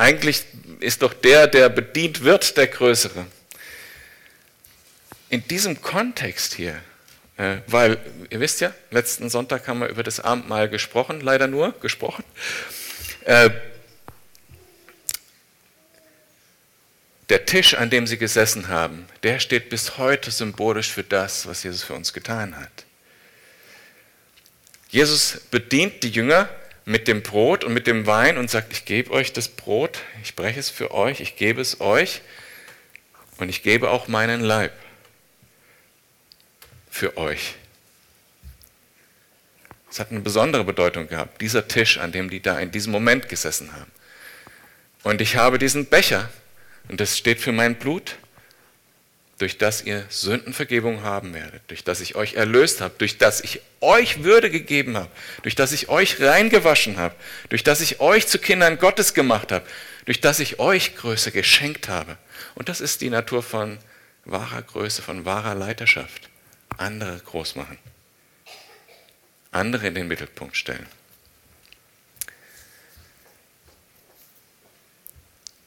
Eigentlich 0.00 0.46
ist 0.78 1.02
doch 1.02 1.12
der, 1.12 1.46
der 1.46 1.68
bedient 1.68 2.24
wird, 2.24 2.56
der 2.56 2.68
Größere. 2.68 3.26
In 5.28 5.46
diesem 5.46 5.82
Kontext 5.82 6.54
hier, 6.54 6.80
äh, 7.36 7.58
weil 7.66 7.98
ihr 8.30 8.40
wisst 8.40 8.62
ja, 8.62 8.72
letzten 8.90 9.28
Sonntag 9.28 9.68
haben 9.68 9.80
wir 9.80 9.88
über 9.88 10.02
das 10.02 10.18
Abendmahl 10.18 10.70
gesprochen, 10.70 11.20
leider 11.20 11.48
nur 11.48 11.78
gesprochen. 11.80 12.24
Äh, 13.26 13.50
der 17.28 17.44
Tisch, 17.44 17.74
an 17.74 17.90
dem 17.90 18.06
sie 18.06 18.16
gesessen 18.16 18.68
haben, 18.68 19.06
der 19.22 19.38
steht 19.38 19.68
bis 19.68 19.98
heute 19.98 20.30
symbolisch 20.30 20.90
für 20.90 21.04
das, 21.04 21.46
was 21.46 21.62
Jesus 21.62 21.82
für 21.82 21.92
uns 21.92 22.14
getan 22.14 22.56
hat. 22.56 22.86
Jesus 24.88 25.42
bedient 25.50 26.02
die 26.02 26.10
Jünger 26.10 26.48
mit 26.84 27.08
dem 27.08 27.22
Brot 27.22 27.64
und 27.64 27.72
mit 27.72 27.86
dem 27.86 28.06
Wein 28.06 28.38
und 28.38 28.50
sagt, 28.50 28.72
ich 28.72 28.84
gebe 28.84 29.10
euch 29.10 29.32
das 29.32 29.48
Brot, 29.48 30.00
ich 30.22 30.34
breche 30.34 30.60
es 30.60 30.70
für 30.70 30.92
euch, 30.92 31.20
ich 31.20 31.36
gebe 31.36 31.60
es 31.60 31.80
euch 31.80 32.22
und 33.38 33.48
ich 33.48 33.62
gebe 33.62 33.90
auch 33.90 34.08
meinen 34.08 34.40
Leib 34.40 34.72
für 36.90 37.16
euch. 37.16 37.54
Es 39.90 39.98
hat 39.98 40.10
eine 40.10 40.20
besondere 40.20 40.64
Bedeutung 40.64 41.08
gehabt, 41.08 41.40
dieser 41.40 41.66
Tisch, 41.66 41.98
an 41.98 42.12
dem 42.12 42.30
die 42.30 42.40
da 42.40 42.58
in 42.60 42.70
diesem 42.70 42.92
Moment 42.92 43.28
gesessen 43.28 43.72
haben. 43.72 43.90
Und 45.02 45.20
ich 45.20 45.36
habe 45.36 45.58
diesen 45.58 45.86
Becher, 45.86 46.28
und 46.88 47.00
das 47.00 47.18
steht 47.18 47.40
für 47.40 47.52
mein 47.52 47.76
Blut, 47.76 48.16
durch 49.40 49.56
das 49.56 49.82
ihr 49.82 50.04
Sündenvergebung 50.10 51.02
haben 51.02 51.32
werdet, 51.32 51.62
durch 51.68 51.82
das 51.82 52.02
ich 52.02 52.14
euch 52.14 52.34
erlöst 52.34 52.82
habe, 52.82 52.94
durch 52.98 53.16
das 53.16 53.40
ich 53.40 53.62
euch 53.80 54.22
Würde 54.22 54.50
gegeben 54.50 54.98
habe, 54.98 55.10
durch 55.40 55.54
das 55.54 55.72
ich 55.72 55.88
euch 55.88 56.20
reingewaschen 56.20 56.98
habe, 56.98 57.14
durch 57.48 57.64
das 57.64 57.80
ich 57.80 58.00
euch 58.00 58.26
zu 58.26 58.38
Kindern 58.38 58.78
Gottes 58.78 59.14
gemacht 59.14 59.50
habe, 59.50 59.66
durch 60.04 60.20
das 60.20 60.40
ich 60.40 60.58
euch 60.58 60.94
Größe 60.94 61.32
geschenkt 61.32 61.88
habe. 61.88 62.18
Und 62.54 62.68
das 62.68 62.82
ist 62.82 63.00
die 63.00 63.08
Natur 63.08 63.42
von 63.42 63.78
wahrer 64.26 64.60
Größe, 64.60 65.00
von 65.00 65.24
wahrer 65.24 65.54
Leiterschaft. 65.54 66.28
Andere 66.76 67.18
groß 67.18 67.56
machen, 67.56 67.78
andere 69.52 69.86
in 69.86 69.94
den 69.94 70.06
Mittelpunkt 70.06 70.54
stellen. 70.54 70.86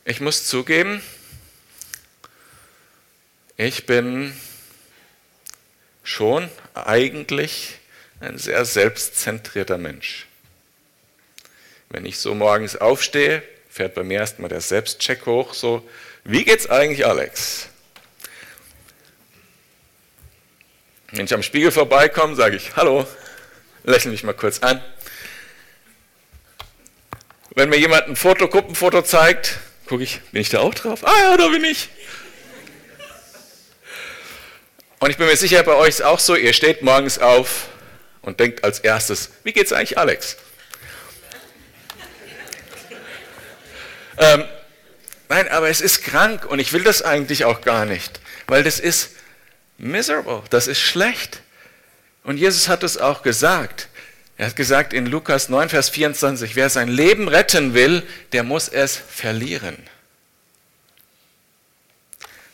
Ich 0.06 0.22
muss 0.22 0.46
zugeben, 0.46 1.02
ich 3.58 3.86
bin 3.86 4.36
schon 6.04 6.50
eigentlich 6.74 7.80
ein 8.20 8.38
sehr 8.38 8.66
selbstzentrierter 8.66 9.78
Mensch. 9.78 10.28
Wenn 11.90 12.06
ich 12.06 12.18
so 12.18 12.34
morgens 12.34 12.76
aufstehe, 12.76 13.44
fährt 13.70 13.96
bei 13.96 14.04
mir 14.04 14.20
erstmal 14.20 14.50
der 14.50 14.62
Selbstcheck 14.62 15.26
hoch, 15.26 15.54
so, 15.54 15.88
wie 16.24 16.44
geht's 16.44 16.70
eigentlich 16.70 17.06
Alex? 17.06 17.68
Wenn 21.12 21.26
ich 21.26 21.34
am 21.34 21.44
Spiegel 21.44 21.72
vorbeikomme, 21.72 22.36
sage 22.36 22.56
ich, 22.56 22.76
hallo, 22.76 23.06
lächle 23.84 24.12
mich 24.12 24.24
mal 24.24 24.34
kurz 24.34 24.60
an. 24.60 24.84
Wenn 27.56 27.70
mir 27.70 27.78
jemand 27.78 28.08
ein 28.08 28.16
Foto, 28.16 28.48
Gruppenfoto 28.48 29.04
zeigt, 29.04 29.60
gucke 29.86 30.04
ich, 30.04 30.22
bin 30.32 30.42
ich 30.42 30.50
da 30.50 30.62
auch 30.62 30.74
drauf? 30.74 31.06
Ah 31.06 31.20
ja, 31.20 31.38
da 31.38 31.50
bin 31.50 31.64
ich. 31.64 31.90
Und 35.04 35.10
ich 35.10 35.18
bin 35.18 35.28
mir 35.28 35.36
sicher, 35.36 35.62
bei 35.64 35.74
euch 35.74 35.90
ist 35.90 36.02
auch 36.02 36.18
so, 36.18 36.34
ihr 36.34 36.54
steht 36.54 36.82
morgens 36.82 37.20
auf 37.20 37.68
und 38.22 38.40
denkt 38.40 38.64
als 38.64 38.80
erstes, 38.80 39.32
wie 39.44 39.52
geht's 39.52 39.74
eigentlich 39.74 39.98
Alex? 39.98 40.38
ähm, 44.18 44.46
nein, 45.28 45.50
aber 45.50 45.68
es 45.68 45.82
ist 45.82 46.06
krank 46.06 46.46
und 46.46 46.60
ich 46.60 46.72
will 46.72 46.86
das 46.86 47.02
eigentlich 47.02 47.44
auch 47.44 47.60
gar 47.60 47.84
nicht, 47.84 48.22
weil 48.48 48.64
das 48.64 48.80
ist 48.80 49.10
miserable, 49.78 50.42
das 50.50 50.68
ist 50.68 50.80
schlecht. 50.80 51.42
Und 52.24 52.38
Jesus 52.38 52.70
hat 52.70 52.82
es 52.84 52.98
auch 52.98 53.24
gesagt. 53.24 53.90
Er 54.38 54.46
hat 54.46 54.56
gesagt 54.56 54.94
in 54.94 55.06
Lukas 55.06 55.50
9, 55.50 55.68
Vers 55.68 55.90
24, 55.90 56.56
wer 56.56 56.70
sein 56.70 56.88
Leben 56.88 57.28
retten 57.28 57.74
will, 57.74 58.04
der 58.32 58.44
muss 58.44 58.70
es 58.70 58.96
verlieren. 58.96 59.76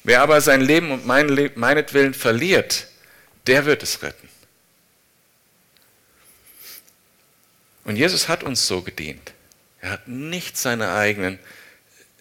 Wer 0.03 0.21
aber 0.21 0.41
sein 0.41 0.61
Leben 0.61 0.91
und 0.91 1.05
mein 1.05 1.29
Le 1.29 1.51
meinetwillen 1.55 2.13
verliert, 2.13 2.87
der 3.47 3.65
wird 3.65 3.83
es 3.83 4.01
retten. 4.01 4.29
Und 7.83 7.95
Jesus 7.95 8.27
hat 8.27 8.43
uns 8.43 8.67
so 8.67 8.81
gedient. 8.81 9.33
Er 9.81 9.91
hat 9.91 10.07
nicht 10.07 10.57
seine 10.57 10.93
eigenen, 10.93 11.39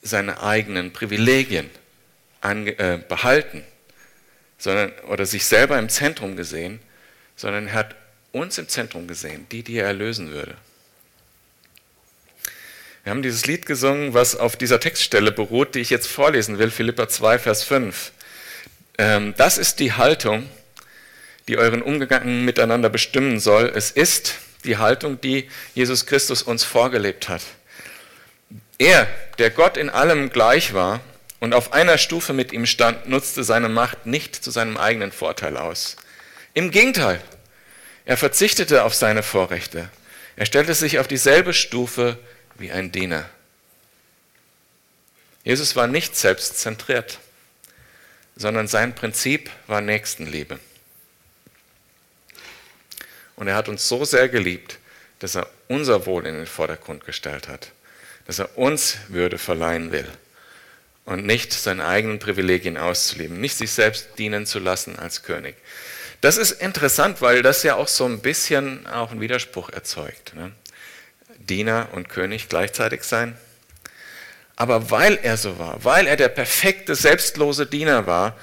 seine 0.02 0.42
eigenen 0.42 0.92
Privilegien 0.92 1.70
äh, 2.42 2.98
behalten 2.98 3.64
sondern, 4.58 4.92
oder 5.08 5.24
sich 5.24 5.46
selber 5.46 5.78
im 5.78 5.88
Zentrum 5.88 6.36
gesehen, 6.36 6.80
sondern 7.36 7.68
er 7.68 7.74
hat 7.74 7.94
uns 8.32 8.58
im 8.58 8.68
Zentrum 8.68 9.06
gesehen, 9.06 9.46
die, 9.50 9.62
die 9.62 9.76
er 9.76 9.86
erlösen 9.86 10.30
würde. 10.30 10.56
Wir 13.08 13.12
haben 13.12 13.22
dieses 13.22 13.46
Lied 13.46 13.64
gesungen, 13.64 14.12
was 14.12 14.36
auf 14.36 14.56
dieser 14.56 14.80
Textstelle 14.80 15.32
beruht, 15.32 15.74
die 15.74 15.78
ich 15.78 15.88
jetzt 15.88 16.08
vorlesen 16.08 16.58
will, 16.58 16.70
Philippa 16.70 17.08
2, 17.08 17.38
Vers 17.38 17.64
5. 17.64 18.12
Ähm, 18.98 19.32
das 19.38 19.56
ist 19.56 19.80
die 19.80 19.94
Haltung, 19.94 20.46
die 21.48 21.56
euren 21.56 21.80
Umgang 21.80 22.44
miteinander 22.44 22.90
bestimmen 22.90 23.40
soll. 23.40 23.72
Es 23.74 23.90
ist 23.90 24.34
die 24.64 24.76
Haltung, 24.76 25.18
die 25.22 25.48
Jesus 25.74 26.04
Christus 26.04 26.42
uns 26.42 26.64
vorgelebt 26.64 27.30
hat. 27.30 27.40
Er, 28.76 29.08
der 29.38 29.48
Gott 29.48 29.78
in 29.78 29.88
allem 29.88 30.28
gleich 30.28 30.74
war 30.74 31.00
und 31.40 31.54
auf 31.54 31.72
einer 31.72 31.96
Stufe 31.96 32.34
mit 32.34 32.52
ihm 32.52 32.66
stand, 32.66 33.08
nutzte 33.08 33.42
seine 33.42 33.70
Macht 33.70 34.04
nicht 34.04 34.36
zu 34.36 34.50
seinem 34.50 34.76
eigenen 34.76 35.12
Vorteil 35.12 35.56
aus. 35.56 35.96
Im 36.52 36.70
Gegenteil, 36.70 37.22
er 38.04 38.18
verzichtete 38.18 38.84
auf 38.84 38.92
seine 38.92 39.22
Vorrechte. 39.22 39.88
Er 40.36 40.44
stellte 40.44 40.74
sich 40.74 40.98
auf 40.98 41.08
dieselbe 41.08 41.54
Stufe 41.54 42.18
wie 42.58 42.70
ein 42.70 42.92
Diener. 42.92 43.28
Jesus 45.44 45.76
war 45.76 45.86
nicht 45.86 46.16
selbstzentriert, 46.16 47.18
sondern 48.36 48.68
sein 48.68 48.94
Prinzip 48.94 49.50
war 49.66 49.80
Nächstenliebe. 49.80 50.58
Und 53.36 53.48
er 53.48 53.54
hat 53.54 53.68
uns 53.68 53.88
so 53.88 54.04
sehr 54.04 54.28
geliebt, 54.28 54.78
dass 55.20 55.36
er 55.36 55.48
unser 55.68 56.06
Wohl 56.06 56.26
in 56.26 56.34
den 56.34 56.46
Vordergrund 56.46 57.04
gestellt 57.04 57.48
hat, 57.48 57.70
dass 58.26 58.38
er 58.38 58.58
uns 58.58 58.98
Würde 59.08 59.38
verleihen 59.38 59.92
will 59.92 60.08
und 61.04 61.24
nicht 61.24 61.52
seine 61.52 61.86
eigenen 61.86 62.18
Privilegien 62.18 62.76
auszuleben, 62.76 63.40
nicht 63.40 63.56
sich 63.56 63.70
selbst 63.70 64.18
dienen 64.18 64.44
zu 64.44 64.58
lassen 64.58 64.98
als 64.98 65.22
König. 65.22 65.56
Das 66.20 66.36
ist 66.36 66.50
interessant, 66.50 67.22
weil 67.22 67.42
das 67.42 67.62
ja 67.62 67.76
auch 67.76 67.88
so 67.88 68.04
ein 68.04 68.20
bisschen 68.20 68.86
auch 68.86 69.12
einen 69.12 69.20
Widerspruch 69.20 69.70
erzeugt. 69.70 70.34
Ne? 70.34 70.52
Diener 71.48 71.88
und 71.92 72.08
König 72.08 72.48
gleichzeitig 72.48 73.02
sein. 73.02 73.36
Aber 74.56 74.90
weil 74.90 75.18
er 75.22 75.36
so 75.36 75.58
war, 75.58 75.84
weil 75.84 76.06
er 76.06 76.16
der 76.16 76.28
perfekte, 76.28 76.94
selbstlose 76.94 77.66
Diener 77.66 78.06
war, 78.06 78.36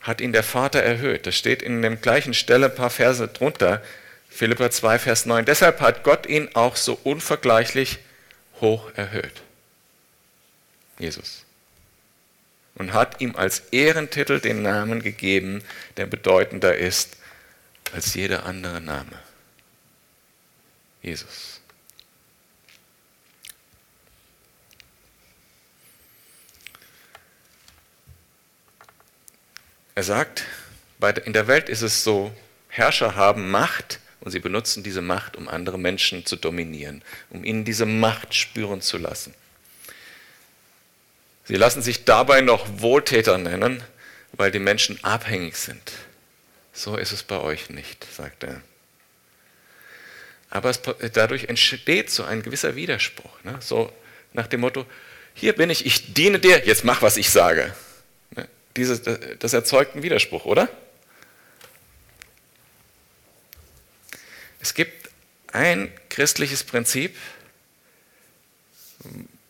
hat 0.00 0.20
ihn 0.20 0.32
der 0.32 0.42
Vater 0.42 0.82
erhöht. 0.82 1.26
Das 1.26 1.36
steht 1.36 1.62
in 1.62 1.82
dem 1.82 2.00
gleichen 2.00 2.34
Stelle 2.34 2.66
ein 2.66 2.74
paar 2.74 2.90
Verse 2.90 3.26
drunter, 3.28 3.82
Philippa 4.28 4.70
2, 4.70 4.98
Vers 4.98 5.26
9. 5.26 5.44
Deshalb 5.44 5.80
hat 5.80 6.04
Gott 6.04 6.26
ihn 6.26 6.48
auch 6.54 6.76
so 6.76 6.98
unvergleichlich 7.04 7.98
hoch 8.60 8.90
erhöht. 8.96 9.42
Jesus. 10.98 11.44
Und 12.74 12.92
hat 12.92 13.20
ihm 13.20 13.36
als 13.36 13.60
Ehrentitel 13.70 14.40
den 14.40 14.62
Namen 14.62 15.02
gegeben, 15.02 15.62
der 15.96 16.06
bedeutender 16.06 16.76
ist 16.76 17.16
als 17.92 18.14
jeder 18.14 18.46
andere 18.46 18.80
Name. 18.80 19.18
Jesus. 21.02 21.60
Er 29.94 30.04
sagt, 30.04 30.44
in 31.24 31.32
der 31.32 31.48
Welt 31.48 31.68
ist 31.68 31.82
es 31.82 32.04
so, 32.04 32.32
Herrscher 32.68 33.14
haben 33.14 33.50
Macht 33.50 34.00
und 34.20 34.30
sie 34.30 34.38
benutzen 34.38 34.82
diese 34.82 35.02
Macht, 35.02 35.36
um 35.36 35.48
andere 35.48 35.78
Menschen 35.78 36.24
zu 36.24 36.36
dominieren, 36.36 37.02
um 37.28 37.44
ihnen 37.44 37.64
diese 37.64 37.84
Macht 37.84 38.34
spüren 38.34 38.80
zu 38.80 38.96
lassen. 38.96 39.34
Sie 41.44 41.56
lassen 41.56 41.82
sich 41.82 42.04
dabei 42.04 42.40
noch 42.40 42.80
Wohltäter 42.80 43.36
nennen, 43.36 43.82
weil 44.32 44.50
die 44.50 44.60
Menschen 44.60 45.02
abhängig 45.04 45.56
sind. 45.56 45.92
So 46.72 46.96
ist 46.96 47.12
es 47.12 47.22
bei 47.22 47.38
euch 47.38 47.68
nicht, 47.68 48.06
sagt 48.10 48.44
er. 48.44 48.62
Aber 50.52 50.68
es, 50.68 50.82
dadurch 51.14 51.44
entsteht 51.44 52.10
so 52.10 52.24
ein 52.24 52.42
gewisser 52.42 52.76
Widerspruch. 52.76 53.42
Ne? 53.42 53.56
So 53.60 53.90
nach 54.34 54.46
dem 54.46 54.60
Motto, 54.60 54.84
hier 55.32 55.54
bin 55.54 55.70
ich, 55.70 55.86
ich 55.86 56.12
diene 56.12 56.38
dir, 56.38 56.66
jetzt 56.66 56.84
mach, 56.84 57.00
was 57.00 57.16
ich 57.16 57.30
sage. 57.30 57.74
Ne? 58.36 58.46
Dieses, 58.76 59.00
das 59.38 59.54
erzeugt 59.54 59.94
einen 59.94 60.02
Widerspruch, 60.02 60.44
oder? 60.44 60.68
Es 64.60 64.74
gibt 64.74 65.08
ein 65.52 65.90
christliches 66.10 66.64
Prinzip, 66.64 67.16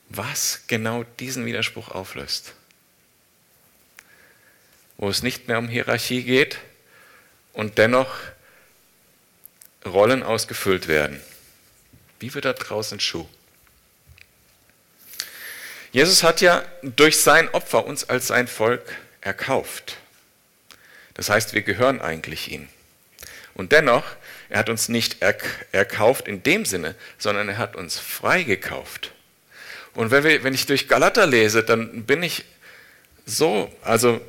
was 0.09 0.63
genau 0.69 1.03
diesen 1.19 1.45
Widerspruch 1.47 1.89
auflöst. 1.89 2.55
Wo 4.99 5.09
es 5.09 5.25
nicht 5.25 5.49
mehr 5.49 5.59
um 5.59 5.67
Hierarchie 5.67 6.23
geht 6.23 6.59
und 7.55 7.79
dennoch 7.79 8.15
Rollen 9.85 10.23
ausgefüllt 10.23 10.89
werden. 10.89 11.21
Wie 12.21 12.33
wird 12.35 12.45
da 12.45 12.53
draußen 12.53 13.01
Schuh? 13.01 13.29
Jesus 15.93 16.23
hat 16.23 16.41
ja 16.41 16.65
durch 16.83 17.21
sein 17.21 17.49
Opfer 17.51 17.85
uns 17.85 18.09
als 18.09 18.27
sein 18.29 18.49
Volk 18.49 18.97
erkauft. 19.21 19.99
Das 21.15 21.29
heißt, 21.29 21.53
wir 21.53 21.63
gehören 21.63 22.01
eigentlich 22.01 22.51
ihm. 22.51 22.69
Und 23.55 23.73
dennoch, 23.73 24.05
er 24.49 24.61
hat 24.61 24.71
uns 24.71 24.89
nicht 24.89 25.19
erkauft 25.73 26.29
in 26.29 26.43
dem 26.43 26.65
Sinne, 26.65 26.95
sondern 27.19 27.49
er 27.49 27.59
hat 27.59 27.77
uns 27.77 27.99
freigekauft. 27.99 29.13
Und 29.95 30.11
wenn, 30.11 30.25
wir, 30.25 30.43
wenn 30.45 30.55
ich 30.55 30.65
durch 30.65 30.89
Galater 30.89 31.27
lese, 31.27 31.63
dann 31.63 32.05
bin 32.05 32.23
ich 32.23 32.45
so, 33.27 33.71
also 33.83 34.21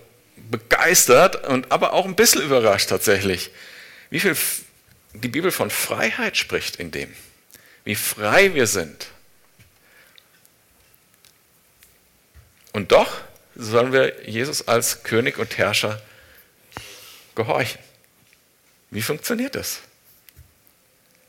begeistert 0.49 1.47
und 1.47 1.71
aber 1.71 1.93
auch 1.93 2.05
ein 2.05 2.15
bisschen 2.15 2.41
überrascht 2.41 2.89
tatsächlich, 2.89 3.51
wie 4.09 4.19
viel 4.19 4.35
die 5.13 5.27
Bibel 5.27 5.51
von 5.51 5.69
Freiheit 5.69 6.37
spricht 6.37 6.77
in 6.77 6.91
dem, 6.91 7.13
wie 7.83 7.95
frei 7.95 8.53
wir 8.53 8.67
sind. 8.67 9.07
Und 12.71 12.91
doch 12.91 13.21
sollen 13.55 13.93
wir 13.93 14.27
Jesus 14.27 14.67
als 14.67 15.03
König 15.03 15.37
und 15.37 15.57
Herrscher 15.57 16.01
gehorchen. 17.35 17.79
Wie 18.89 19.01
funktioniert 19.01 19.55
das? 19.55 19.81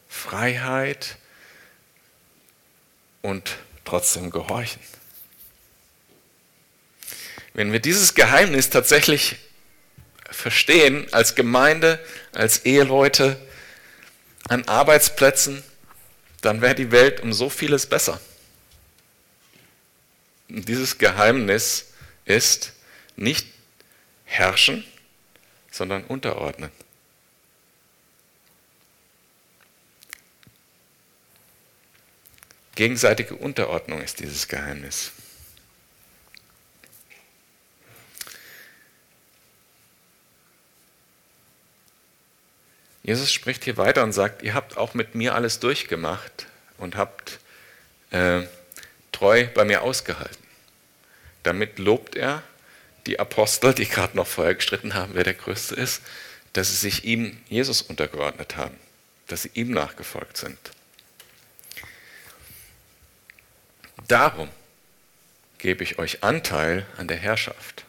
Freiheit 0.08 1.16
und 3.20 3.56
trotzdem 3.84 4.30
gehorchen. 4.30 4.80
Wenn 7.52 7.72
wir 7.72 7.80
dieses 7.80 8.14
Geheimnis 8.14 8.70
tatsächlich 8.70 9.36
verstehen 10.30 11.06
als 11.12 11.34
Gemeinde, 11.34 12.04
als 12.32 12.64
Eheleute, 12.64 13.38
an 14.48 14.66
Arbeitsplätzen, 14.68 15.62
dann 16.40 16.60
wäre 16.60 16.74
die 16.74 16.90
Welt 16.90 17.20
um 17.20 17.32
so 17.32 17.48
vieles 17.48 17.86
besser. 17.86 18.20
Und 20.48 20.68
dieses 20.68 20.98
Geheimnis 20.98 21.86
ist 22.24 22.72
nicht 23.16 23.46
herrschen, 24.24 24.84
sondern 25.70 26.04
unterordnen. 26.04 26.70
Gegenseitige 32.74 33.36
Unterordnung 33.36 34.02
ist 34.02 34.18
dieses 34.18 34.48
Geheimnis. 34.48 35.12
Jesus 43.04 43.30
spricht 43.30 43.64
hier 43.64 43.76
weiter 43.76 44.02
und 44.02 44.12
sagt, 44.12 44.42
ihr 44.42 44.54
habt 44.54 44.78
auch 44.78 44.94
mit 44.94 45.14
mir 45.14 45.34
alles 45.34 45.60
durchgemacht 45.60 46.46
und 46.78 46.96
habt 46.96 47.38
äh, 48.10 48.42
treu 49.12 49.46
bei 49.54 49.66
mir 49.66 49.82
ausgehalten. 49.82 50.42
Damit 51.42 51.78
lobt 51.78 52.16
er 52.16 52.42
die 53.06 53.20
Apostel, 53.20 53.74
die 53.74 53.86
gerade 53.86 54.16
noch 54.16 54.26
vorher 54.26 54.54
gestritten 54.54 54.94
haben, 54.94 55.12
wer 55.14 55.24
der 55.24 55.34
Größte 55.34 55.74
ist, 55.74 56.00
dass 56.54 56.70
sie 56.70 56.76
sich 56.76 57.04
ihm, 57.04 57.36
Jesus, 57.48 57.82
untergeordnet 57.82 58.56
haben, 58.56 58.76
dass 59.26 59.42
sie 59.42 59.50
ihm 59.52 59.70
nachgefolgt 59.70 60.38
sind. 60.38 60.58
Darum 64.08 64.48
gebe 65.58 65.82
ich 65.82 65.98
euch 65.98 66.24
Anteil 66.24 66.86
an 66.96 67.06
der 67.06 67.18
Herrschaft. 67.18 67.84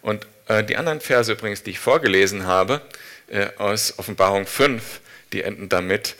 Und 0.00 0.26
äh, 0.48 0.64
die 0.64 0.76
anderen 0.76 1.00
Verse 1.00 1.30
übrigens, 1.30 1.62
die 1.62 1.70
ich 1.70 1.78
vorgelesen 1.78 2.46
habe, 2.46 2.82
aus 3.58 3.98
Offenbarung 3.98 4.46
5, 4.46 5.00
die 5.32 5.42
enden 5.42 5.68
damit, 5.68 6.16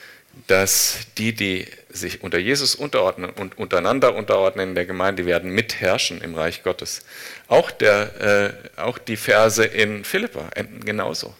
dass 0.46 0.98
die, 1.18 1.34
die 1.34 1.66
sich 1.90 2.22
unter 2.22 2.38
Jesus 2.38 2.74
unterordnen 2.74 3.30
und 3.30 3.58
untereinander 3.58 4.14
unterordnen 4.14 4.70
in 4.70 4.74
der 4.74 4.86
Gemeinde, 4.86 5.26
werden 5.26 5.50
mitherrschen 5.50 6.20
im 6.22 6.34
Reich 6.34 6.62
Gottes. 6.62 7.04
Auch, 7.48 7.70
der, 7.70 8.56
äh, 8.76 8.80
auch 8.80 8.98
die 8.98 9.16
Verse 9.16 9.62
in 9.62 10.04
Philippa 10.04 10.48
enden 10.54 10.84
genauso. 10.84 11.34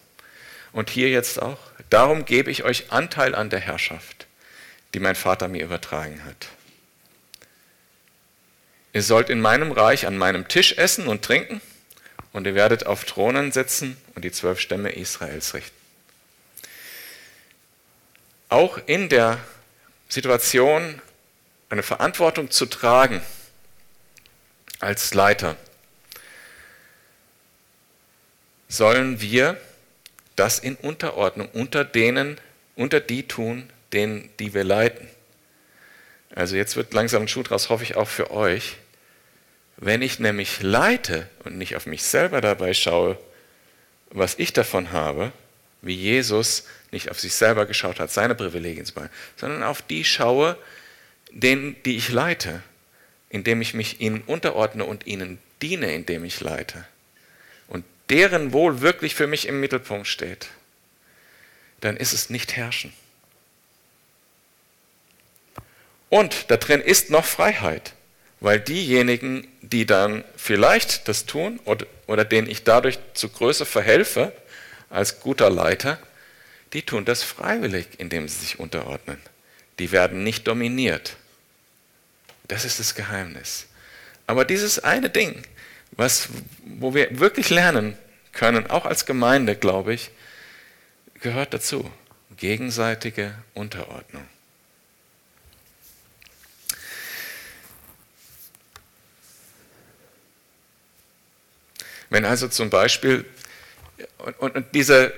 Und 0.73 0.91
hier 0.91 1.09
jetzt 1.09 1.41
auch. 1.41 1.59
Darum 1.91 2.25
gebe 2.25 2.51
ich 2.51 2.65
euch 2.65 2.91
Anteil 2.91 3.35
an 3.35 3.51
der 3.51 3.61
Herrschaft, 3.61 4.27
die 4.95 5.01
mein 5.01 5.15
Vater 5.15 5.49
mir 5.49 5.65
übertragen 5.65 6.23
hat. 6.25 6.49
Ihr 8.95 9.03
sollt 9.03 9.31
in 9.31 9.41
meinem 9.41 9.73
Reich 9.73 10.07
an 10.07 10.19
meinem 10.19 10.49
Tisch 10.49 10.77
essen 10.77 11.07
und 11.07 11.23
trinken 11.23 11.63
und 12.33 12.47
ihr 12.47 12.55
werdet 12.55 12.87
auf 12.87 13.05
Thronen 13.05 13.53
sitzen 13.53 13.97
und 14.15 14.25
die 14.25 14.33
zwölf 14.33 14.61
Stämme 14.61 14.93
Israels 14.93 15.55
richten. 15.55 15.77
Auch 18.49 18.79
in 18.87 19.09
der 19.09 19.39
Situation 20.09 21.01
eine 21.69 21.83
Verantwortung 21.83 22.51
zu 22.51 22.67
tragen 22.67 23.23
als 24.79 25.15
Leiter, 25.15 25.57
sollen 28.69 29.21
wir 29.21 29.59
das 30.37 30.59
in 30.59 30.77
Unterordnung 30.77 31.49
unter 31.53 31.85
denen, 31.85 32.39
unter 32.75 33.01
die 33.01 33.27
tun, 33.29 33.71
denen, 33.93 34.31
die 34.39 34.55
wir 34.55 34.65
leiten. 34.65 35.09
Also 36.35 36.57
jetzt 36.57 36.77
wird 36.77 36.93
langsam 36.95 37.23
ein 37.23 37.29
Schuh 37.29 37.43
draus, 37.43 37.69
hoffe 37.69 37.85
ich 37.85 37.97
auch 37.97 38.09
für 38.09 38.31
euch. 38.31 38.77
Wenn 39.85 40.01
ich 40.01 40.21
nämlich 40.21 40.63
leite 40.63 41.29
und 41.43 41.59
nicht 41.59 41.75
auf 41.75 41.87
mich 41.87 42.05
selber 42.05 42.41
dabei 42.41 42.73
schaue, 42.73 43.19
was 44.11 44.39
ich 44.39 44.53
davon 44.53 44.93
habe, 44.93 45.33
wie 45.81 45.97
Jesus 45.97 46.69
nicht 46.93 47.11
auf 47.11 47.19
sich 47.19 47.35
selber 47.35 47.67
geschaut 47.67 47.99
hat, 47.99 48.13
seine 48.13 48.37
Privilegien 48.37 48.87
zu 48.87 48.95
behalten, 48.95 49.13
sondern 49.37 49.65
auf 49.65 49.83
die 49.83 50.05
schaue, 50.05 50.57
denen, 51.33 51.75
die 51.83 51.97
ich 51.97 52.11
leite, 52.11 52.63
indem 53.29 53.61
ich 53.61 53.75
mich 53.75 54.01
ihnen 54.01 54.23
unterordne 54.25 54.85
und 54.85 55.09
ihnen 55.09 55.39
diene, 55.63 55.93
indem 55.93 56.25
ich 56.25 56.41
leite, 56.41 56.87
und 57.67 57.85
deren 58.09 58.53
Wohl 58.53 58.83
wirklich 58.83 59.17
für 59.17 59.27
mich 59.27 59.49
im 59.49 59.59
Mittelpunkt 59.59 60.07
steht, 60.07 60.47
dann 61.81 61.97
ist 61.97 62.13
es 62.13 62.31
nicht 62.31 62.55
herrschen. 62.55 62.93
Und 66.09 66.53
da 66.53 66.57
drin 66.57 66.81
ist 66.81 67.11
noch 67.11 67.25
Freiheit, 67.25 67.95
weil 68.43 68.59
diejenigen, 68.59 69.47
die 69.61 69.87
dann 69.87 70.25
vielleicht 70.37 71.07
das 71.07 71.27
tun 71.27 71.61
oder, 71.65 71.87
oder 72.09 72.25
denen 72.25 72.51
ich 72.51 72.65
dadurch 72.65 72.99
zu 73.15 73.29
Größe 73.29 73.65
verhelfe, 73.65 74.33
als 74.91 75.21
guter 75.21 75.49
Leiter, 75.49 75.99
die 76.73 76.83
tun 76.83 77.05
das 77.05 77.23
freiwillig, 77.23 77.87
indem 77.99 78.27
sie 78.27 78.41
sich 78.41 78.59
unterordnen. 78.59 79.19
Die 79.79 79.93
werden 79.93 80.25
nicht 80.25 80.49
dominiert. 80.49 81.17
Das 82.49 82.65
ist 82.65 82.81
das 82.81 82.97
Geheimnis. 82.97 83.67
Aber 84.27 84.45
dieses 84.45 84.81
eine 84.81 85.09
Ding, 85.09 85.43
was, 85.93 86.29
wo 86.65 86.95
wir 86.95 87.21
wirklich 87.21 87.49
lernen 87.49 87.97
können, 88.33 88.69
auch 88.69 88.87
als 88.87 89.07
Gemeinde, 89.07 89.55
glaube 89.55 89.95
ich, 89.95 90.11
gehört 91.21 91.55
dazu. 91.55 91.89
Gegenseitige 92.37 93.35
Unterordnung. 93.55 94.27
Wenn 102.13 102.27
also 102.27 102.47
zum 102.47 102.69
Beispiel, 102.69 103.25
und, 104.19 104.39
und, 104.39 104.55
und 104.55 104.67
diese, 104.75 105.15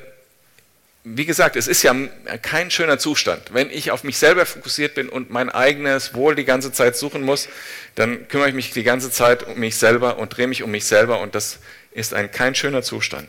wie 1.03 1.27
gesagt, 1.27 1.57
es 1.57 1.67
ist 1.67 1.83
ja 1.83 1.93
kein 2.41 2.71
schöner 2.71 2.99
Zustand. 2.99 3.53
Wenn 3.53 3.69
ich 3.69 3.91
auf 3.91 4.05
mich 4.05 4.17
selber 4.17 4.47
fokussiert 4.47 4.95
bin 4.95 5.09
und 5.09 5.29
mein 5.29 5.51
eigenes 5.51 6.15
Wohl 6.15 6.37
die 6.37 6.45
ganze 6.45 6.71
Zeit 6.71 6.97
suchen 6.97 7.23
muss, 7.23 7.49
dann 7.97 8.29
kümmere 8.29 8.49
ich 8.49 8.55
mich 8.55 8.71
die 8.71 8.85
ganze 8.85 9.11
Zeit 9.11 9.43
um 9.43 9.59
mich 9.59 9.77
selber 9.77 10.19
und 10.19 10.37
drehe 10.37 10.47
mich 10.47 10.63
um 10.63 10.71
mich 10.71 10.85
selber 10.85 11.19
und 11.19 11.35
das 11.35 11.59
ist 11.91 12.15
ein 12.15 12.31
kein 12.31 12.55
schöner 12.55 12.83
Zustand. 12.83 13.29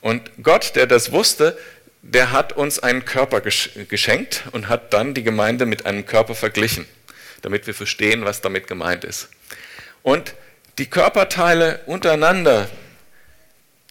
Und 0.00 0.30
Gott, 0.42 0.76
der 0.76 0.86
das 0.86 1.10
wusste, 1.10 1.58
der 2.02 2.30
hat 2.30 2.52
uns 2.52 2.78
einen 2.78 3.04
Körper 3.04 3.40
geschenkt 3.40 4.44
und 4.52 4.68
hat 4.68 4.92
dann 4.92 5.14
die 5.14 5.24
Gemeinde 5.24 5.66
mit 5.66 5.84
einem 5.84 6.06
Körper 6.06 6.36
verglichen, 6.36 6.86
damit 7.42 7.66
wir 7.66 7.74
verstehen, 7.74 8.24
was 8.24 8.40
damit 8.40 8.68
gemeint 8.68 9.02
ist. 9.02 9.28
Und 10.02 10.32
die 10.78 10.86
Körperteile 10.86 11.80
untereinander, 11.86 12.68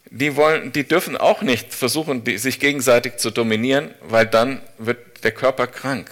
die, 0.10 0.36
wollen, 0.36 0.72
die 0.72 0.88
dürfen 0.88 1.18
auch 1.18 1.42
nicht 1.42 1.74
versuchen, 1.74 2.24
die, 2.24 2.38
sich 2.38 2.60
gegenseitig 2.60 3.18
zu 3.18 3.30
dominieren, 3.30 3.94
weil 4.02 4.26
dann 4.26 4.62
wird 4.78 5.24
der 5.24 5.32
Körper 5.32 5.68
krank. 5.68 6.10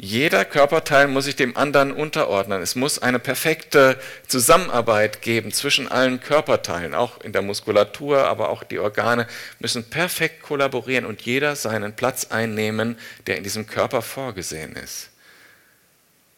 Jeder 0.00 0.44
Körperteil 0.44 1.08
muss 1.08 1.24
sich 1.24 1.34
dem 1.34 1.56
anderen 1.56 1.90
unterordnen. 1.90 2.62
Es 2.62 2.76
muss 2.76 3.00
eine 3.00 3.18
perfekte 3.18 3.98
Zusammenarbeit 4.28 5.22
geben 5.22 5.50
zwischen 5.50 5.88
allen 5.88 6.20
Körperteilen, 6.20 6.94
auch 6.94 7.20
in 7.20 7.32
der 7.32 7.42
Muskulatur, 7.42 8.28
aber 8.28 8.50
auch 8.50 8.62
die 8.62 8.78
Organe 8.78 9.26
müssen 9.58 9.90
perfekt 9.90 10.40
kollaborieren 10.42 11.04
und 11.04 11.22
jeder 11.22 11.56
seinen 11.56 11.96
Platz 11.96 12.26
einnehmen, 12.30 12.96
der 13.26 13.38
in 13.38 13.42
diesem 13.42 13.66
Körper 13.66 14.00
vorgesehen 14.00 14.76
ist 14.76 15.10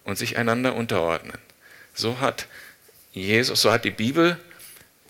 und 0.05 0.17
sich 0.17 0.39
einander 0.39 0.75
unterordnen. 0.75 1.39
So 1.93 2.19
hat 2.19 2.47
Jesus, 3.13 3.63
so 3.63 3.73
hat 3.73 3.85
die 3.85 3.91
Bibel 3.91 4.39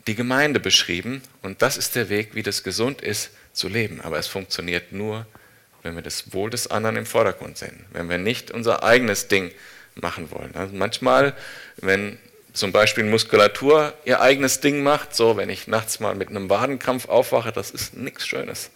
die 0.07 0.15
Gemeinde 0.15 0.61
beschrieben 0.61 1.23
und 1.43 1.63
das 1.63 1.77
ist 1.77 1.95
der 1.95 2.09
Weg, 2.09 2.35
wie 2.35 2.43
das 2.43 2.63
gesund 2.63 3.03
ist 3.03 3.31
zu 3.53 3.69
leben. 3.69 4.01
Aber 4.01 4.19
es 4.19 4.27
funktioniert 4.27 4.93
nur, 4.93 5.27
wenn 5.83 5.95
wir 5.95 6.03
das 6.03 6.33
Wohl 6.33 6.51
des 6.51 6.67
anderen 6.69 6.97
im 6.97 7.07
Vordergrund 7.07 7.59
sehen, 7.59 7.85
wenn 7.93 8.09
wir 8.09 8.19
nicht 8.19 8.51
unser 8.51 8.83
eigenes 8.83 9.29
Ding 9.29 9.51
machen 9.95 10.31
wollen. 10.31 10.55
Also 10.55 10.75
manchmal, 10.75 11.35
wenn 11.77 12.19
zum 12.53 12.73
Beispiel 12.73 13.05
Muskulatur 13.05 13.93
ihr 14.05 14.21
eigenes 14.21 14.61
Ding 14.61 14.83
macht, 14.83 15.15
so 15.15 15.37
wenn 15.37 15.51
ich 15.51 15.67
nachts 15.67 16.01
mal 16.01 16.15
mit 16.15 16.29
einem 16.29 16.51
Wadenkrampf 16.51 17.09
aufwache, 17.09 17.53
das 17.53 17.71
ist 17.71 17.97
nichts 17.97 18.27
Schönes. 18.27 18.71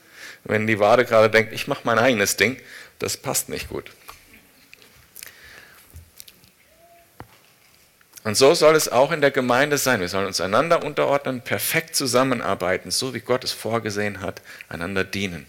Wenn 0.44 0.66
die 0.66 0.78
Wade 0.78 1.04
gerade 1.04 1.30
denkt, 1.30 1.52
ich 1.52 1.66
mache 1.66 1.82
mein 1.84 1.98
eigenes 1.98 2.36
Ding, 2.36 2.58
das 2.98 3.16
passt 3.16 3.48
nicht 3.48 3.68
gut. 3.68 3.90
Und 8.24 8.36
so 8.36 8.54
soll 8.54 8.74
es 8.74 8.88
auch 8.88 9.12
in 9.12 9.20
der 9.20 9.30
Gemeinde 9.30 9.76
sein. 9.76 10.00
Wir 10.00 10.08
sollen 10.08 10.26
uns 10.26 10.40
einander 10.40 10.82
unterordnen, 10.82 11.42
perfekt 11.42 11.94
zusammenarbeiten, 11.94 12.90
so 12.90 13.12
wie 13.12 13.20
Gott 13.20 13.44
es 13.44 13.52
vorgesehen 13.52 14.22
hat, 14.22 14.40
einander 14.68 15.04
dienen. 15.04 15.46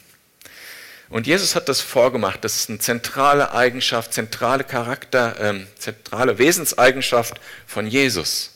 Und 1.07 1.25
Jesus 1.25 1.55
hat 1.55 1.69
das 1.69 1.79
vorgemacht. 1.79 2.43
Das 2.43 2.55
ist 2.57 2.69
eine 2.69 2.79
zentrale 2.79 3.53
Eigenschaft, 3.53 4.13
zentrale 4.13 4.65
Charakter, 4.65 5.35
ähm, 5.39 5.67
zentrale 5.79 6.37
Wesenseigenschaft 6.37 7.39
von 7.65 7.87
Jesus. 7.87 8.51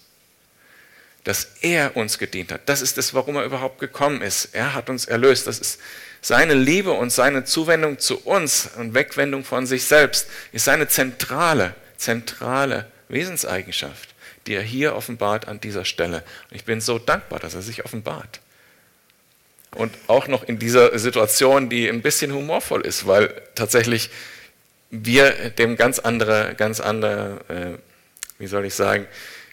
Dass 1.23 1.47
er 1.61 1.95
uns 1.95 2.17
gedient 2.17 2.51
hat. 2.51 2.67
Das 2.67 2.81
ist 2.81 2.97
es, 2.97 3.13
warum 3.13 3.37
er 3.37 3.45
überhaupt 3.45 3.79
gekommen 3.79 4.21
ist. 4.21 4.49
Er 4.53 4.73
hat 4.73 4.89
uns 4.89 5.05
erlöst. 5.05 5.47
Das 5.47 5.59
ist 5.59 5.79
seine 6.21 6.55
Liebe 6.55 6.91
und 6.91 7.11
seine 7.11 7.45
Zuwendung 7.45 7.99
zu 7.99 8.19
uns 8.25 8.69
und 8.75 8.93
Wegwendung 8.93 9.45
von 9.45 9.65
sich 9.65 9.85
selbst 9.85 10.27
ist 10.51 10.65
seine 10.65 10.89
zentrale, 10.89 11.73
zentrale 11.95 12.91
Wesenseigenschaft, 13.09 14.08
die 14.49 14.55
er 14.55 14.63
hier 14.63 14.95
offenbart 14.95 15.47
an 15.47 15.61
dieser 15.61 15.85
Stelle. 15.85 16.23
Ich 16.51 16.65
bin 16.65 16.81
so 16.81 16.99
dankbar, 16.99 17.39
dass 17.39 17.53
er 17.53 17.61
sich 17.61 17.85
offenbart. 17.85 18.41
Und 19.75 19.93
auch 20.07 20.27
noch 20.27 20.43
in 20.43 20.57
dieser 20.57 20.97
Situation, 20.97 21.69
die 21.69 21.87
ein 21.87 22.01
bisschen 22.01 22.33
humorvoll 22.33 22.81
ist, 22.81 23.05
weil 23.05 23.41
tatsächlich 23.55 24.09
wir 24.89 25.51
dem 25.51 25.77
ganz 25.77 25.99
andere, 25.99 26.55
ganz 26.57 26.79
andere, 26.79 27.39
äh, 27.47 28.41
wie 28.41 28.47
soll 28.47 28.65
ich 28.65 28.73
sagen, 28.73 29.07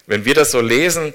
wenn 0.07 0.25
wir 0.25 0.35
das 0.35 0.53
so 0.53 0.61
lesen 0.61 1.13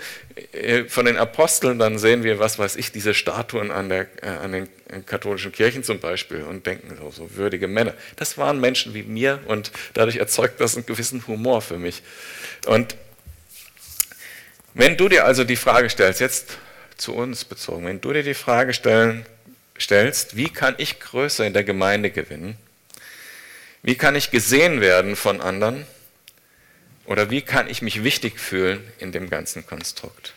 äh, 0.51 0.83
von 0.83 1.05
den 1.05 1.17
Aposteln, 1.17 1.79
dann 1.79 1.97
sehen 1.97 2.23
wir, 2.23 2.37
was 2.37 2.59
weiß 2.59 2.75
ich, 2.75 2.91
diese 2.91 3.13
Statuen 3.13 3.71
an, 3.71 3.89
der, 3.89 4.07
äh, 4.21 4.27
an 4.27 4.51
den 4.51 4.69
katholischen 5.07 5.51
Kirchen 5.51 5.83
zum 5.83 5.99
Beispiel 5.99 6.43
und 6.43 6.67
denken, 6.67 6.95
so, 6.99 7.09
so 7.09 7.35
würdige 7.35 7.67
Männer. 7.67 7.95
Das 8.17 8.37
waren 8.37 8.59
Menschen 8.59 8.93
wie 8.93 9.03
mir 9.03 9.39
und 9.47 9.71
dadurch 9.93 10.17
erzeugt 10.17 10.59
das 10.59 10.75
einen 10.75 10.85
gewissen 10.85 11.25
Humor 11.25 11.61
für 11.61 11.77
mich. 11.77 12.03
Und 12.67 12.95
wenn 14.73 14.97
du 14.97 15.09
dir 15.09 15.25
also 15.25 15.43
die 15.43 15.55
Frage 15.55 15.89
stellst, 15.89 16.19
jetzt 16.19 16.57
zu 16.97 17.15
uns 17.15 17.45
bezogen, 17.45 17.85
wenn 17.85 18.01
du 18.01 18.13
dir 18.13 18.23
die 18.23 18.33
Frage 18.33 18.73
stellen, 18.73 19.25
stellst, 19.79 20.35
wie 20.35 20.49
kann 20.49 20.75
ich 20.77 20.99
größer 20.99 21.45
in 21.45 21.53
der 21.53 21.63
Gemeinde 21.63 22.11
gewinnen? 22.11 22.57
Wie 23.83 23.95
kann 23.95 24.15
ich 24.15 24.31
gesehen 24.31 24.79
werden 24.79 25.15
von 25.15 25.41
anderen? 25.41 25.85
Oder 27.05 27.29
wie 27.29 27.41
kann 27.41 27.67
ich 27.67 27.81
mich 27.81 28.03
wichtig 28.03 28.39
fühlen 28.39 28.79
in 28.99 29.11
dem 29.11 29.29
ganzen 29.29 29.65
Konstrukt? 29.65 30.33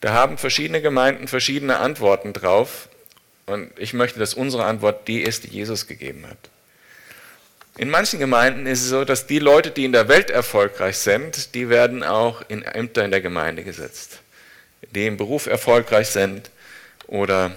Da 0.00 0.12
haben 0.12 0.38
verschiedene 0.38 0.80
Gemeinden 0.80 1.26
verschiedene 1.26 1.78
Antworten 1.78 2.32
drauf. 2.32 2.88
Und 3.46 3.70
ich 3.76 3.94
möchte, 3.94 4.20
dass 4.20 4.34
unsere 4.34 4.64
Antwort 4.64 5.08
die 5.08 5.22
ist, 5.22 5.44
die 5.44 5.48
Jesus 5.48 5.86
gegeben 5.86 6.26
hat. 6.28 6.38
In 7.78 7.90
manchen 7.90 8.18
Gemeinden 8.18 8.66
ist 8.66 8.82
es 8.82 8.88
so, 8.88 9.04
dass 9.04 9.28
die 9.28 9.38
Leute, 9.38 9.70
die 9.70 9.84
in 9.84 9.92
der 9.92 10.08
Welt 10.08 10.30
erfolgreich 10.30 10.98
sind, 10.98 11.54
die 11.54 11.68
werden 11.68 12.02
auch 12.02 12.42
in 12.48 12.62
Ämter 12.62 13.04
in 13.04 13.12
der 13.12 13.20
Gemeinde 13.20 13.62
gesetzt. 13.62 14.18
Die 14.90 15.06
im 15.06 15.16
Beruf 15.16 15.46
erfolgreich 15.46 16.08
sind 16.08 16.50
oder 17.06 17.52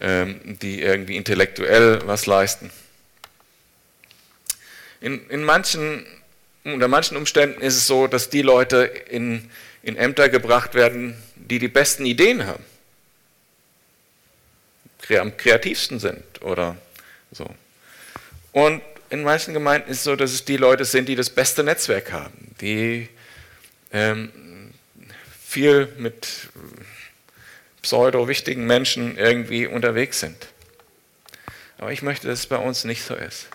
ähm, 0.00 0.40
die 0.62 0.80
irgendwie 0.80 1.16
intellektuell 1.16 2.00
was 2.06 2.24
leisten. 2.24 2.70
In, 5.02 5.28
in 5.28 5.44
manchen 5.44 6.06
unter 6.64 6.88
manchen 6.88 7.16
Umständen 7.16 7.60
ist 7.60 7.76
es 7.76 7.86
so, 7.86 8.06
dass 8.06 8.30
die 8.30 8.42
Leute 8.42 8.84
in, 9.08 9.50
in 9.82 9.96
Ämter 9.96 10.28
gebracht 10.28 10.74
werden, 10.74 11.22
die 11.36 11.58
die 11.58 11.68
besten 11.68 12.06
Ideen 12.06 12.46
haben, 12.46 12.64
am 15.18 15.36
kreativsten 15.36 15.98
sind 15.98 16.22
oder 16.40 16.76
so. 17.32 17.46
Und 18.52 18.80
in 19.10 19.24
manchen 19.24 19.54
Gemeinden 19.54 19.90
ist 19.90 19.98
es 19.98 20.04
so, 20.04 20.16
dass 20.16 20.32
es 20.32 20.44
die 20.44 20.56
Leute 20.56 20.84
sind, 20.84 21.08
die 21.08 21.16
das 21.16 21.30
beste 21.30 21.62
Netzwerk 21.64 22.12
haben, 22.12 22.54
die 22.60 23.08
ähm, 23.92 24.72
viel 25.44 25.92
mit 25.98 26.48
pseudo-wichtigen 27.82 28.66
Menschen 28.66 29.18
irgendwie 29.18 29.66
unterwegs 29.66 30.20
sind. 30.20 30.48
Aber 31.78 31.92
ich 31.92 32.02
möchte, 32.02 32.28
dass 32.28 32.40
es 32.40 32.46
bei 32.46 32.56
uns 32.56 32.84
nicht 32.84 33.02
so 33.02 33.14
ist. 33.14 33.48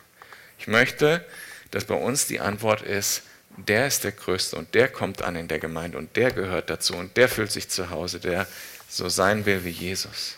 Ich 0.59 0.67
möchte, 0.67 1.23
dass 1.71 1.85
bei 1.85 1.95
uns 1.95 2.27
die 2.27 2.39
Antwort 2.39 2.81
ist, 2.81 3.23
der 3.55 3.87
ist 3.87 4.03
der 4.03 4.11
Größte 4.11 4.57
und 4.57 4.73
der 4.75 4.89
kommt 4.89 5.21
an 5.21 5.35
in 5.35 5.47
der 5.47 5.59
Gemeinde 5.59 5.97
und 5.97 6.15
der 6.17 6.31
gehört 6.31 6.69
dazu 6.69 6.95
und 6.95 7.15
der 7.15 7.29
fühlt 7.29 7.51
sich 7.51 7.69
zu 7.69 7.89
Hause, 7.89 8.19
der 8.19 8.47
so 8.89 9.07
sein 9.07 9.45
will 9.45 9.63
wie 9.63 9.69
Jesus. 9.69 10.35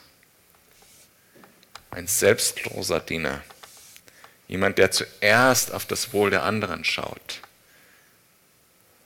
Ein 1.90 2.06
selbstloser 2.06 3.00
Diener. 3.00 3.42
Jemand, 4.48 4.78
der 4.78 4.92
zuerst 4.92 5.74
auf 5.74 5.86
das 5.86 6.14
Wohl 6.14 6.30
der 6.30 6.44
anderen 6.44 6.86
schaut. 6.86 7.42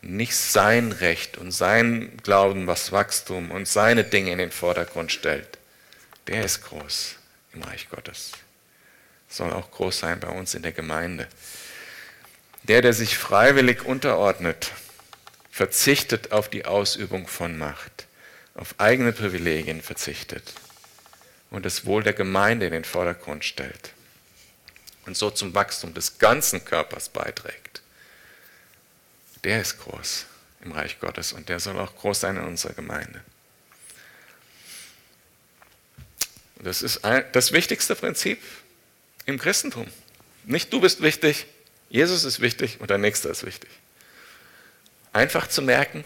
Nicht 0.03 0.35
sein 0.35 0.91
Recht 0.91 1.37
und 1.37 1.51
sein 1.51 2.17
Glauben, 2.23 2.67
was 2.67 2.91
Wachstum 2.91 3.51
und 3.51 3.67
seine 3.67 4.03
Dinge 4.03 4.31
in 4.31 4.37
den 4.37 4.51
Vordergrund 4.51 5.11
stellt. 5.11 5.57
Der 6.27 6.45
ist 6.45 6.63
groß 6.63 7.15
im 7.53 7.63
Reich 7.63 7.89
Gottes. 7.89 8.31
Soll 9.29 9.51
auch 9.51 9.71
groß 9.71 9.99
sein 9.99 10.19
bei 10.19 10.29
uns 10.29 10.53
in 10.53 10.61
der 10.61 10.71
Gemeinde. 10.71 11.27
Der, 12.63 12.81
der 12.81 12.93
sich 12.93 13.17
freiwillig 13.17 13.83
unterordnet, 13.83 14.71
verzichtet 15.49 16.31
auf 16.31 16.49
die 16.49 16.65
Ausübung 16.65 17.27
von 17.27 17.57
Macht, 17.57 18.05
auf 18.53 18.75
eigene 18.77 19.11
Privilegien 19.11 19.81
verzichtet 19.81 20.53
und 21.49 21.65
das 21.65 21.85
Wohl 21.85 22.03
der 22.03 22.13
Gemeinde 22.13 22.67
in 22.67 22.71
den 22.71 22.83
Vordergrund 22.83 23.43
stellt 23.43 23.93
und 25.05 25.17
so 25.17 25.29
zum 25.29 25.53
Wachstum 25.53 25.93
des 25.93 26.17
ganzen 26.19 26.63
Körpers 26.63 27.09
beiträgt. 27.09 27.81
Der 29.43 29.61
ist 29.61 29.79
groß 29.79 30.25
im 30.61 30.71
Reich 30.71 30.99
Gottes 30.99 31.33
und 31.33 31.49
der 31.49 31.59
soll 31.59 31.79
auch 31.79 31.95
groß 31.95 32.19
sein 32.19 32.37
in 32.37 32.43
unserer 32.43 32.73
Gemeinde. 32.73 33.21
Das 36.59 36.83
ist 36.83 37.01
das 37.03 37.51
wichtigste 37.51 37.95
Prinzip 37.95 38.39
im 39.25 39.39
Christentum. 39.39 39.87
Nicht 40.43 40.71
du 40.71 40.79
bist 40.79 41.01
wichtig, 41.01 41.47
Jesus 41.89 42.23
ist 42.23 42.39
wichtig 42.39 42.79
und 42.79 42.89
der 42.89 42.99
Nächste 42.99 43.29
ist 43.29 43.45
wichtig. 43.45 43.69
Einfach 45.11 45.47
zu 45.47 45.61
merken, 45.61 46.03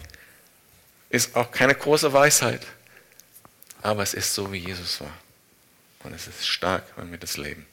ist 1.10 1.36
auch 1.36 1.50
keine 1.52 1.74
große 1.74 2.12
Weisheit, 2.12 2.66
aber 3.82 4.02
es 4.02 4.14
ist 4.14 4.34
so, 4.34 4.52
wie 4.52 4.58
Jesus 4.58 5.00
war. 5.00 5.12
Und 6.02 6.14
es 6.14 6.26
ist 6.26 6.46
stark, 6.46 6.84
wenn 6.96 7.10
wir 7.10 7.18
das 7.18 7.36
leben. 7.36 7.66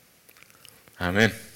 Amén. 0.97 1.52